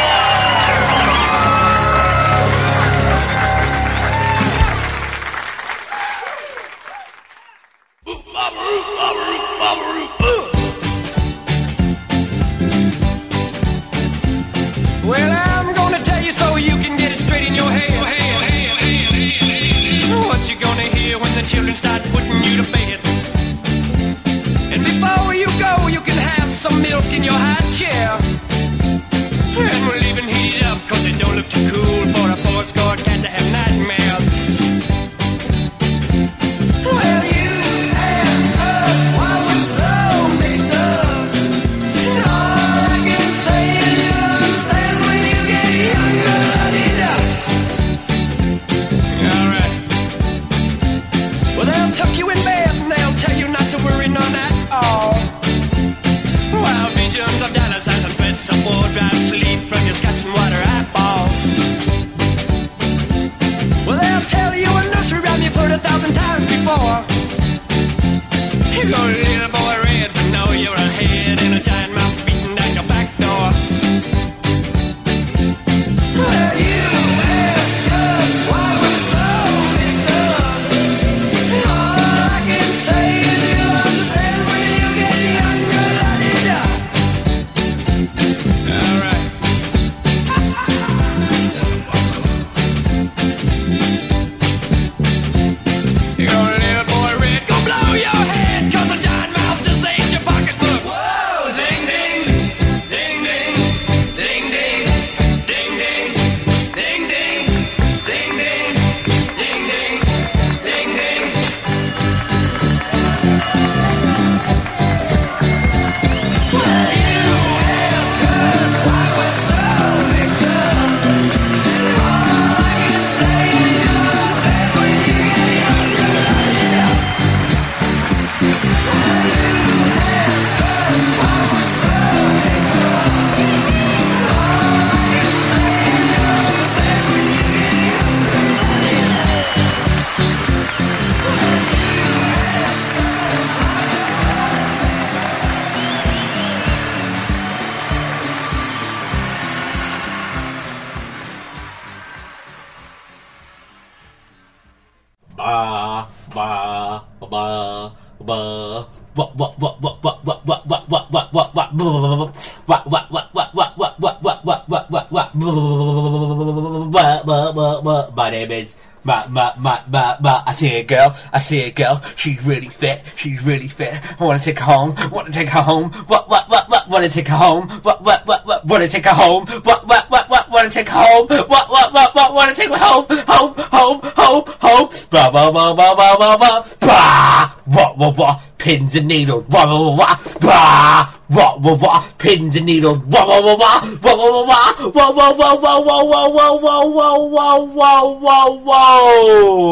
[170.57, 171.15] See a girl.
[171.31, 172.01] I see a girl.
[172.15, 173.01] She's really fit.
[173.15, 173.93] She's really fit.
[174.19, 174.95] I want to take her home.
[175.11, 175.91] Want to take her home.
[176.07, 176.89] What, what, what, what?
[176.89, 177.69] Want to take her home.
[177.83, 178.65] What, what, what, what?
[178.65, 179.45] Want to take her home.
[179.63, 180.49] What, what, what, what?
[180.49, 181.27] Want to take her home.
[181.27, 182.33] What, what, what, what?
[182.33, 183.05] Want to take her home.
[183.09, 184.89] Home, home, home, home.
[185.09, 186.67] Blah, blah, blah, blah, blah, blah, blah.
[186.79, 187.55] Bah!
[187.65, 188.41] What, what?
[188.57, 189.45] Pins and needles.
[189.49, 190.15] Wah, wah, wah, wah.
[190.41, 191.16] Bah!
[191.27, 192.17] What, what, what?
[192.17, 192.99] Pins and needles.
[192.99, 193.81] Wah, wah, wah, wah.
[194.01, 194.91] Wah, wah, wah, wah.
[194.95, 199.67] Wah, wah, wah, wah, wah, wah, wah, wah, wah, wah, wah, wah.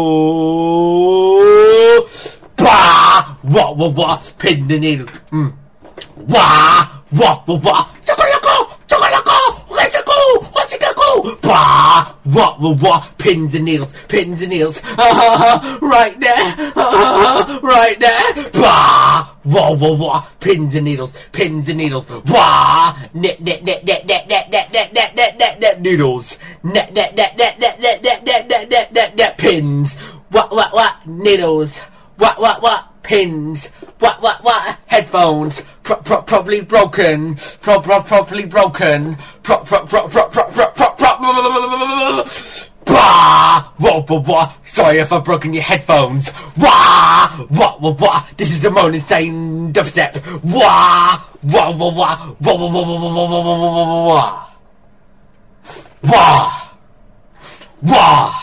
[2.58, 3.38] Bah!
[3.44, 4.22] Wah, wah, wah.
[4.38, 5.10] Pins and needles.
[5.32, 5.54] Mm.
[6.28, 6.90] Wah!
[7.14, 7.88] Wah, wah, wah.
[8.06, 8.65] Chocolate,
[11.24, 11.42] let's.
[11.42, 12.16] Bah!
[12.26, 13.06] Wah, wah, wah.
[13.18, 14.82] Pins and needles, pins and needles.
[14.98, 16.34] Ah, right there,
[16.76, 18.52] ah, right there.
[18.54, 19.36] Bah!
[19.46, 20.26] Wah, wah, wah.
[20.40, 22.10] Pins and needles, pins and needles.
[22.28, 22.98] Wah!
[23.14, 26.38] Net, net, net, net, net, net, net, net, net, net, net, net, needles.
[26.64, 29.96] Net, net, net, net, net, net, net, net, net, net, net, net, pins.
[30.32, 31.06] What, what, what?
[31.06, 31.80] Needles.
[32.18, 33.04] What, what, what?
[33.04, 33.68] Pins.
[34.00, 34.80] What, what, what?
[34.88, 35.64] Headphones.
[35.86, 37.36] Pro, pro, probably broken.
[37.62, 39.16] Pro, pro, properly broken.
[39.44, 42.24] Pro, pro, pro, pro, pro, pro, pro, pro,
[42.86, 43.62] Bah!
[43.78, 44.48] Whoa, whoa, whoa.
[44.64, 46.32] Sorry if I've broken your headphones.
[46.58, 47.30] Wah!
[47.52, 48.26] Wah, wah, wah.
[48.36, 50.18] This is the Moan Insane dubstep.
[50.44, 51.22] Wah!
[51.44, 52.34] Wah, wah, wah.
[52.42, 54.50] Wah, wah, wah, wah, wah, wah, wah, wah, wah, wah.
[56.02, 56.50] Wah!
[57.84, 58.34] Wah!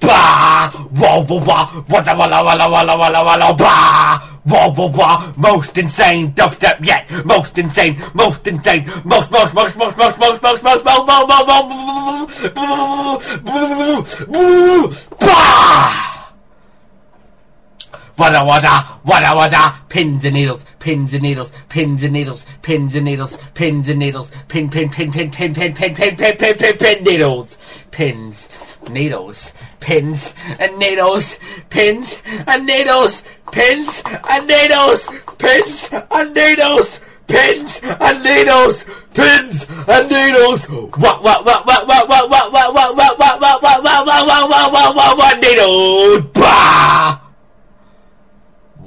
[0.00, 0.72] Bah!
[0.90, 1.84] Wah, wah, wah.
[1.88, 4.30] Walla, walla, walla, walla, walla, walla, bah!
[4.50, 5.32] Wah, wah, wah.
[5.36, 7.08] Most insane dubstep yet.
[7.24, 8.02] Most insane.
[8.14, 8.84] Most insane.
[9.04, 11.06] Most, most, most, most, most, most, most, most, most, most,
[13.44, 16.19] most, most, Bah!
[18.20, 23.06] Wada wada, wada wada, pins and needles, pins and needles, pins and needles, pins and
[23.06, 26.76] needles, pins and needles, pin pin pin pin pin pin pin pin pin pin pin
[26.76, 27.56] pin needles,
[27.90, 28.46] pins,
[28.90, 31.38] needles, pins and needles,
[31.70, 35.08] pins and needles, pins and needles,
[35.38, 40.68] pins and needles, pins and needles, pins and needles.
[40.68, 44.50] What what what what what what what what what what what what what what what
[44.50, 46.20] what what what what needles?
[46.34, 47.29] Bah!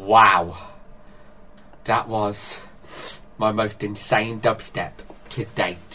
[0.03, 0.57] Wow.
[1.85, 2.61] That was
[3.37, 4.91] my most insane dubstep
[5.29, 5.92] to date.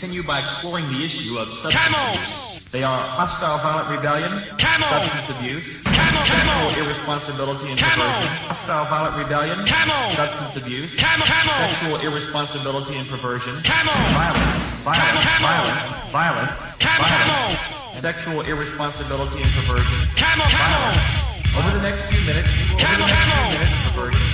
[0.00, 2.72] Continue by exploring the issue of substance abuse.
[2.72, 10.56] They are hostile violent rebellion, substance abuse, sexual irresponsibility and perversion, hostile violent rebellion, substance
[10.56, 20.96] abuse, sexual irresponsibility and perversion, violence, violence, violence, violence, violence, sexual irresponsibility and perversion, violence.
[21.60, 24.24] Over the next few minutes, you will over the next few minutes, perversion,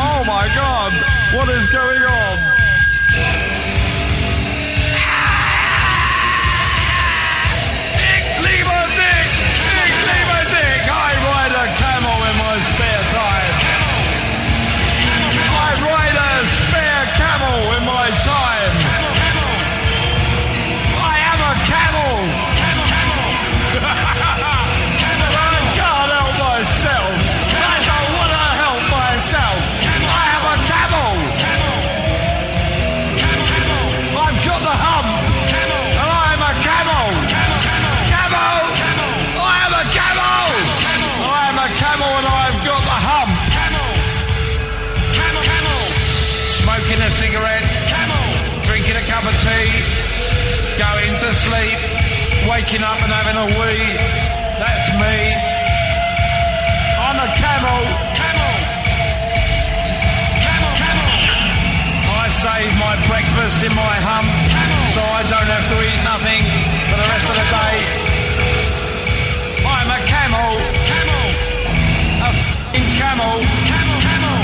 [0.00, 0.96] Oh my god,
[1.36, 2.69] what is going on?
[51.40, 51.80] Sleep.
[52.48, 53.84] Waking up and having a wee.
[54.60, 55.16] That's me.
[57.00, 57.80] I'm a camel.
[58.12, 58.54] Camel.
[60.44, 60.72] Camel.
[60.80, 61.12] Camel.
[62.20, 64.28] I save my breakfast in my hump,
[64.92, 66.42] so I don't have to eat nothing
[66.92, 67.76] for the rest of the day.
[69.64, 70.50] I'm a camel.
[70.90, 71.24] Camel.
[72.20, 73.34] A f***ing camel.
[73.70, 73.98] Camel.
[74.06, 74.38] camel.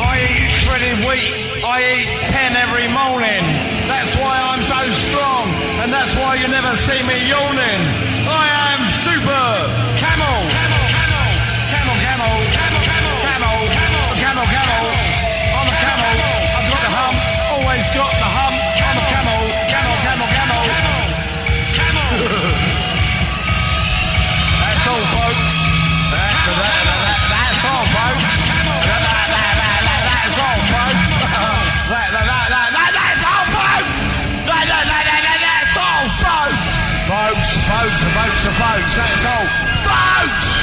[0.00, 1.43] I eat shredded wheat.
[1.74, 3.42] I eat 10 every morning.
[3.90, 4.78] That's why I'm so
[5.10, 5.50] strong,
[5.82, 7.82] and that's why you never see me yawning.
[8.30, 8.46] I
[8.78, 9.46] am super
[9.98, 10.38] camel.
[10.54, 11.26] Camel, camel.
[11.74, 12.34] Camel, camel.
[12.54, 13.14] Camel, camel.
[13.26, 13.66] Camel,
[14.22, 14.46] camel.
[14.54, 14.84] camel.
[14.86, 14.93] I'm
[37.54, 39.46] Folks, folks, folks, that's all,
[39.86, 40.53] folks.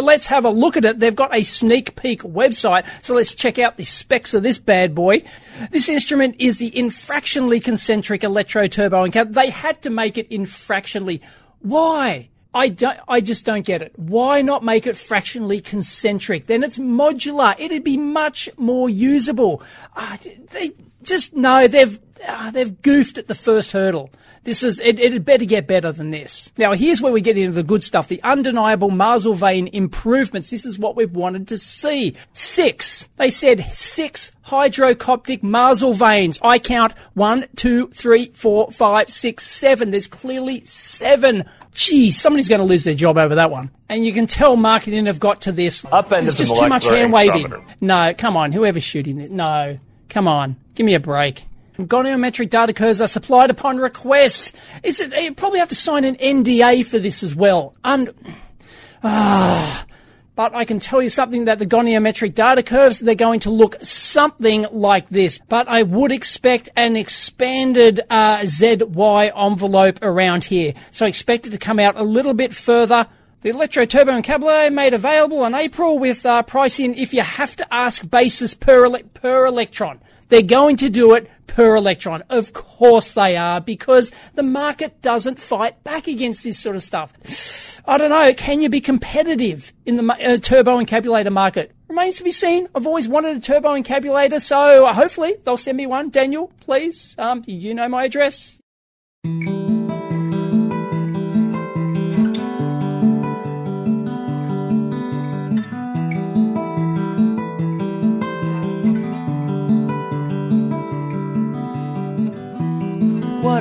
[0.00, 0.98] So let's have a look at it.
[0.98, 2.86] They've got a sneak peek website.
[3.02, 5.22] So let's check out the specs of this bad boy.
[5.72, 11.20] This instrument is the infractionally concentric electro turbo and they had to make it infractionally.
[11.58, 12.30] Why?
[12.54, 13.92] I don't, I just don't get it.
[13.96, 16.46] Why not make it fractionally concentric?
[16.46, 17.54] Then it's modular.
[17.58, 19.62] It'd be much more usable.
[19.94, 20.16] Uh,
[20.52, 20.70] they
[21.02, 24.08] just, no, they've, uh, they've goofed at the first hurdle.
[24.42, 26.50] This is, it, it'd better get better than this.
[26.56, 28.08] Now, here's where we get into the good stuff.
[28.08, 30.48] The undeniable marzlevane improvements.
[30.48, 32.16] This is what we've wanted to see.
[32.32, 33.08] Six.
[33.18, 36.38] They said six hydrocoptic marzlevanes.
[36.42, 39.90] I count one, two, three, four, five, six, seven.
[39.90, 41.44] There's clearly seven.
[41.72, 43.70] Geez, somebody's going to lose their job over that one.
[43.88, 45.82] And you can tell marketing have got to this.
[45.82, 47.52] Upend It's just too much hand waving.
[47.80, 48.52] No, come on.
[48.52, 49.30] Whoever's shooting it.
[49.30, 49.78] No.
[50.08, 50.56] Come on.
[50.74, 51.44] Give me a break.
[51.88, 54.54] Goniometric data curves are supplied upon request.
[54.82, 55.12] Is it?
[55.14, 57.74] You probably have to sign an NDA for this as well.
[57.84, 58.14] Und-
[59.02, 59.86] ah.
[60.36, 63.76] But I can tell you something that the goniometric data curves, they're going to look
[63.82, 65.38] something like this.
[65.50, 70.72] But I would expect an expanded uh, ZY envelope around here.
[70.92, 73.06] So expect it to come out a little bit further.
[73.42, 77.74] The Electro Turbo Encabulator made available in April with uh, pricing if you have to
[77.74, 80.00] ask basis per, ele- per electron.
[80.30, 82.22] They're going to do it per electron.
[82.30, 87.12] Of course they are, because the market doesn't fight back against this sort of stuff.
[87.86, 91.72] I don't know, can you be competitive in the uh, turbo encabulator market?
[91.88, 92.68] Remains to be seen.
[92.74, 96.10] I've always wanted a turbo encabulator, so hopefully they'll send me one.
[96.10, 98.58] Daniel, please, um, you know my address.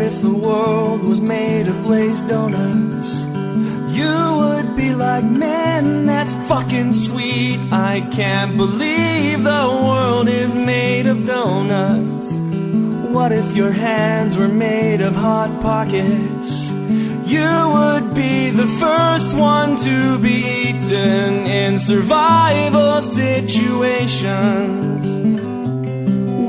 [0.09, 3.09] If the world was made of glazed donuts?
[3.99, 7.59] You would be like, man, that's fucking sweet.
[7.71, 12.25] I can't believe the world is made of donuts.
[13.13, 16.49] What if your hands were made of hot pockets?
[17.35, 25.28] You would be the first one to be eaten in survival situations.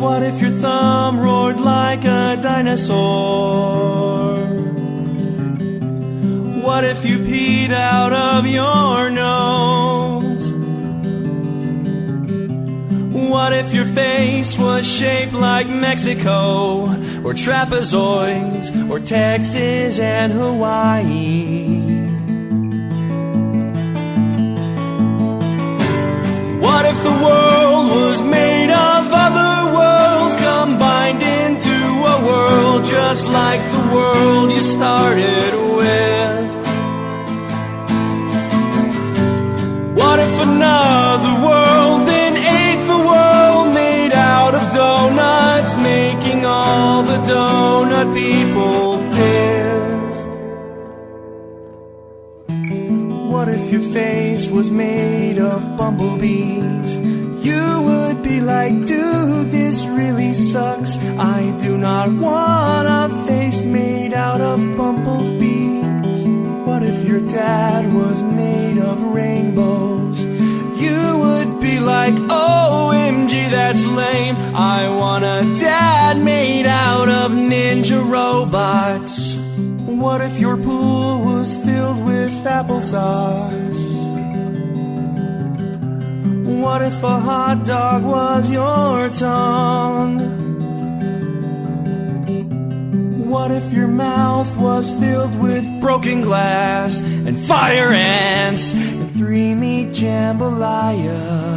[0.01, 4.39] What if your thumb roared like a dinosaur?
[6.63, 10.53] What if you peed out of your nose?
[13.29, 16.87] What if your face was shaped like Mexico,
[17.23, 21.81] or trapezoids, or Texas and Hawaii?
[26.63, 29.70] What if the world was made of other
[31.11, 36.51] combined into a world just like the world you started with?
[39.99, 47.19] What if another world then ate the world made out of donuts, making all the
[47.19, 50.31] donut people pissed?
[53.31, 56.97] What if your face was made of bumblebees?
[57.45, 58.10] You would
[58.41, 60.99] like, dude, this really sucks.
[61.19, 66.27] I do not want a face made out of bumblebees.
[66.67, 70.21] What if your dad was made of rainbows?
[70.21, 74.37] You would be like, OMG, that's lame.
[74.37, 79.35] I want a dad made out of ninja robots.
[79.87, 83.90] What if your pool was filled with applesauce?
[86.61, 90.19] What if a hot dog was your tongue?
[93.31, 99.89] What if your mouth was filled with broken glass and fire ants and three meat
[99.93, 101.50] jambalaya?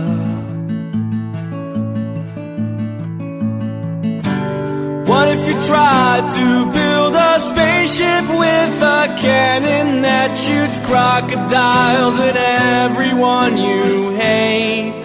[5.13, 12.35] What if you tried to build a spaceship with a cannon that shoots crocodiles at
[12.35, 15.03] everyone you hate?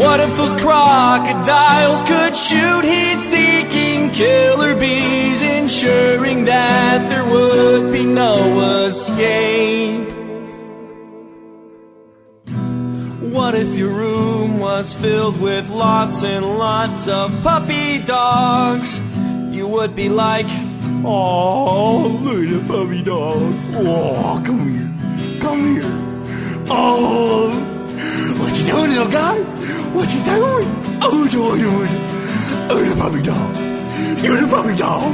[0.00, 8.86] What if those crocodiles could shoot heat-seeking killer bees, ensuring that there would be no
[8.86, 10.13] escape?
[13.34, 18.96] What if your room was filled with lots and lots of puppy dogs?
[19.50, 20.46] You would be like,
[21.04, 23.52] oh, the puppy dog.
[23.74, 26.64] Oh, come here, come here.
[26.70, 27.50] Oh,
[28.38, 29.36] what you doing, little guy?
[29.96, 30.68] What you doing?
[31.02, 31.90] Oh, doing, doing.
[32.70, 33.56] Oh, the puppy dog.
[34.22, 35.12] You're the puppy dog.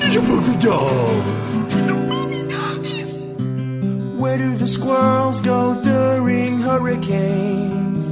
[0.00, 1.61] You're the puppy dog.
[4.22, 8.06] Where do the squirrels go during hurricanes?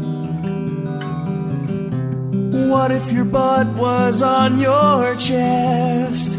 [2.68, 6.36] What if your butt was on your chest?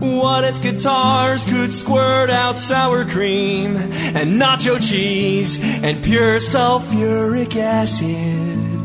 [0.00, 8.80] What if guitars could squirt out sour cream and nacho cheese and pure sulfuric acid?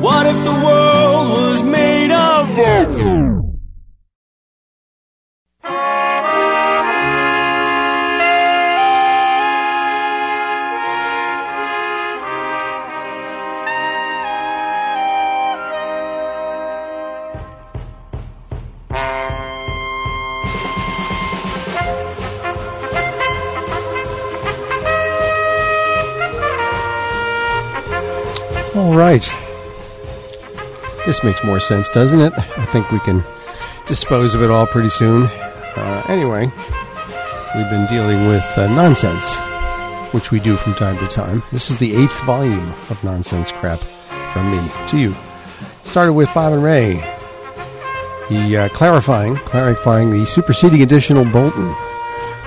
[0.00, 3.23] What if the world was made of
[31.24, 32.32] makes more sense, doesn't it?
[32.36, 33.24] I think we can
[33.86, 35.24] dispose of it all pretty soon.
[35.24, 36.42] Uh, anyway,
[37.56, 39.34] we've been dealing with uh, nonsense,
[40.12, 41.42] which we do from time to time.
[41.50, 43.78] This is the eighth volume of nonsense crap
[44.32, 45.16] from me to you.
[45.82, 46.94] Started with Bob and Ray.
[48.28, 51.74] The uh, clarifying, clarifying the superseding additional Bolton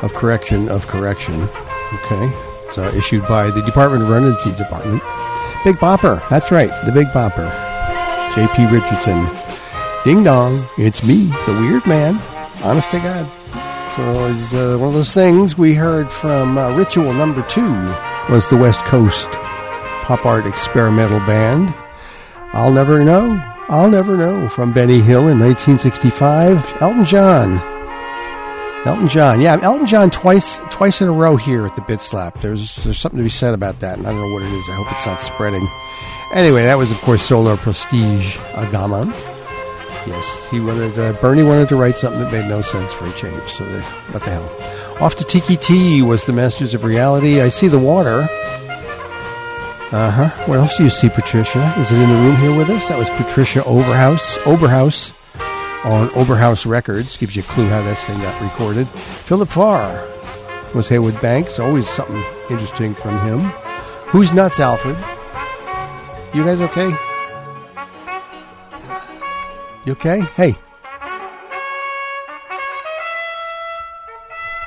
[0.02, 1.34] of correction of correction.
[1.42, 2.32] Okay,
[2.68, 5.02] it's uh, issued by the Department of Redundancy Department.
[5.64, 6.28] Big Bopper.
[6.30, 7.67] That's right, the Big Bopper.
[8.38, 8.68] J.P.
[8.68, 9.28] Richardson.
[10.04, 12.22] Ding dong, it's me, the weird man.
[12.62, 13.26] Honest to God.
[13.96, 17.68] So it's uh, one of those things we heard from uh, Ritual number two
[18.30, 19.28] was the West Coast
[20.04, 21.74] pop art experimental band.
[22.54, 23.44] I'll never know.
[23.70, 26.80] I'll never know from Benny Hill in 1965.
[26.80, 27.58] Elton John.
[28.86, 32.40] Elton John, yeah, Elton John twice twice in a row here at the Bit Slap.
[32.42, 34.70] There's there's something to be said about that, and I don't know what it is.
[34.70, 35.68] I hope it's not spreading.
[36.34, 39.10] Anyway, that was of course Solar Prestige a Gammon.
[40.06, 43.12] Yes, he wanted uh, Bernie wanted to write something that made no sense for a
[43.14, 43.50] change.
[43.50, 45.04] So the, what the hell?
[45.04, 47.42] Off to Tiki T was the Masters of Reality.
[47.42, 48.28] I see the water.
[49.90, 50.30] Uh huh.
[50.48, 51.74] What else do you see Patricia?
[51.78, 52.88] Is it in the room here with us?
[52.88, 54.38] That was Patricia Overhouse.
[54.40, 55.14] Oberhouse
[55.86, 57.16] on Oberhouse Records.
[57.16, 58.88] Gives you a clue how this thing got recorded.
[58.90, 60.06] Philip Farr
[60.76, 61.58] was Heywood Banks.
[61.58, 63.40] Always something interesting from him.
[64.10, 64.98] Who's nuts, Alfred?
[66.34, 66.90] You guys okay?
[69.86, 70.20] You okay?
[70.36, 70.56] Hey.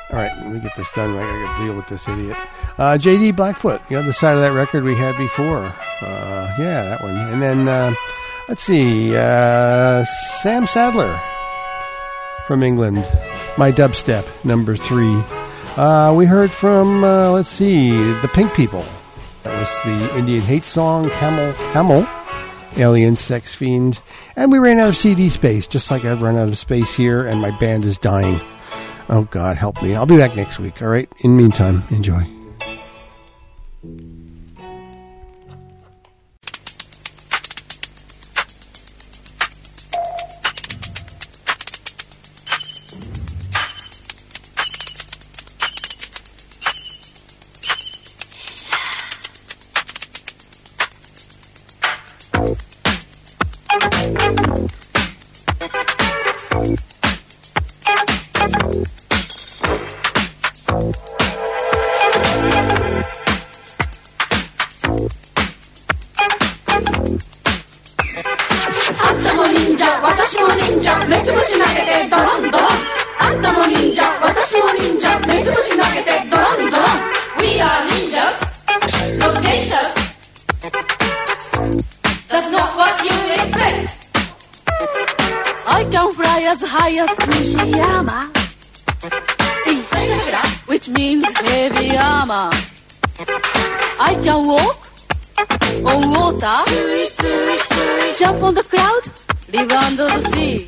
[0.09, 1.15] All right, let me get this done.
[1.15, 2.35] I gotta deal with this idiot.
[2.77, 5.63] Uh, JD Blackfoot, the other side of that record we had before.
[6.01, 7.15] Uh, yeah, that one.
[7.15, 7.93] And then, uh,
[8.49, 10.03] let's see, uh,
[10.41, 11.17] Sam Sadler
[12.47, 12.97] from England.
[13.57, 15.21] My dubstep, number three.
[15.77, 18.83] Uh, we heard from, uh, let's see, the Pink People.
[19.43, 22.07] That was the Indian hate song, Camel, Camel,
[22.77, 24.01] Alien Sex Fiend.
[24.35, 27.25] And we ran out of CD space, just like I've run out of space here,
[27.25, 28.39] and my band is dying.
[29.09, 29.95] Oh, God, help me.
[29.95, 31.11] I'll be back next week, all right?
[31.19, 32.40] In the meantime, enjoy.
[95.83, 96.65] オンウォーター
[98.13, 99.01] ジャンプオンザクラウ
[99.51, 100.67] ドリブアンドザシー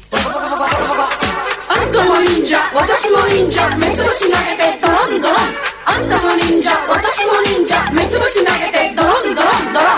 [1.69, 5.38] あんたも忍者私も忍者目つぶし投げてドロンドロン
[5.85, 9.90] あんたも忍者私も忍者目つぶし投げてドロンドロンドロン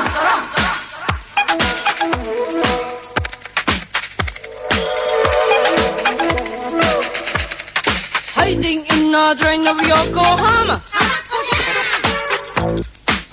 [8.35, 10.81] ハイディングインナードレインオブヨコハマ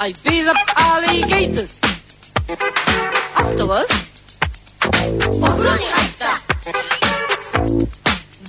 [0.03, 1.79] I beat up alligators
[3.39, 3.95] Afterwards
[5.31, 6.27] お風呂に入った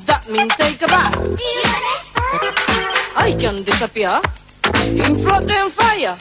[0.10, 1.14] That means take a bath
[3.16, 4.20] I can disappear
[4.98, 6.18] in flood and fire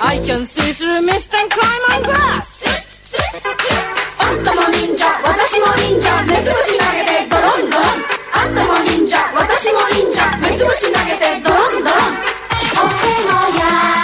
[0.00, 2.64] I can see through mist and climb on glass
[4.20, 7.84] あんたも忍者私も忍者目つぶし投げてドロンドロン
[8.32, 12.34] あんたも忍者私も忍者目つぶし投げてドロンドロン
[12.74, 14.03] お手のや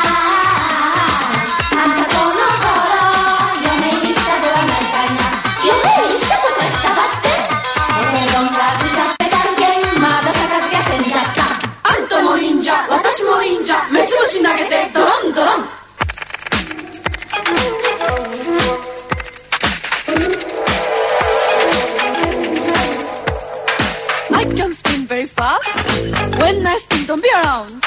[25.40, 26.40] spin very fast.
[26.40, 27.82] When I spin, don't be around.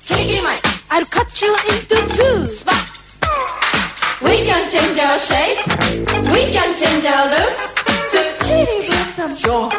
[0.00, 2.46] Kiki Mike, I'll cut you into two.
[2.46, 2.84] Spot.
[4.22, 5.58] We can change our shape.
[6.32, 7.62] We can change our looks.
[8.12, 9.30] To chili blossom.
[9.36, 9.74] George.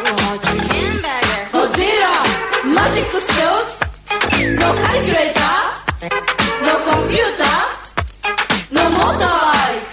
[0.72, 1.42] Hamburger.
[1.52, 2.14] Godzilla.
[2.76, 3.70] Magic skills.
[4.60, 5.56] No calculator.
[6.66, 7.56] No computer.
[8.72, 9.92] No motorbike.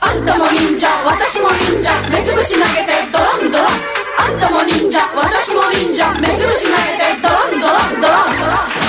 [0.00, 3.91] あんたも忍者私も忍者目つぶし投げてドロンドロン
[4.25, 6.13] あんたも忍者私も忍者。
[6.21, 8.82] 目つぶし投げてドロンドロンドロンドロン。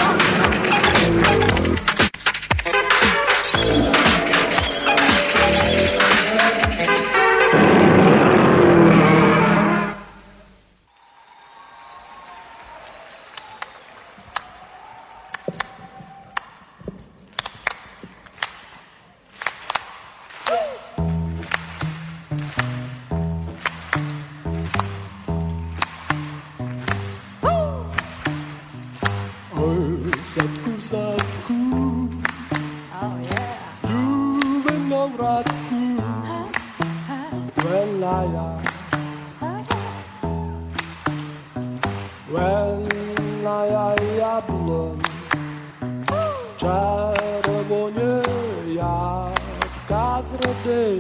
[50.65, 50.99] day.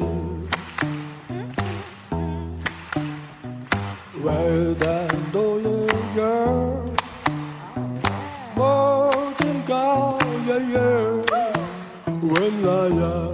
[4.22, 6.94] Well, then, do you, girl?
[8.56, 9.64] More than
[10.46, 11.52] yeah, yeah.
[12.20, 13.33] When I.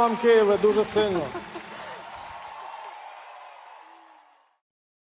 [0.00, 1.20] вам, Києве, дуже сильно.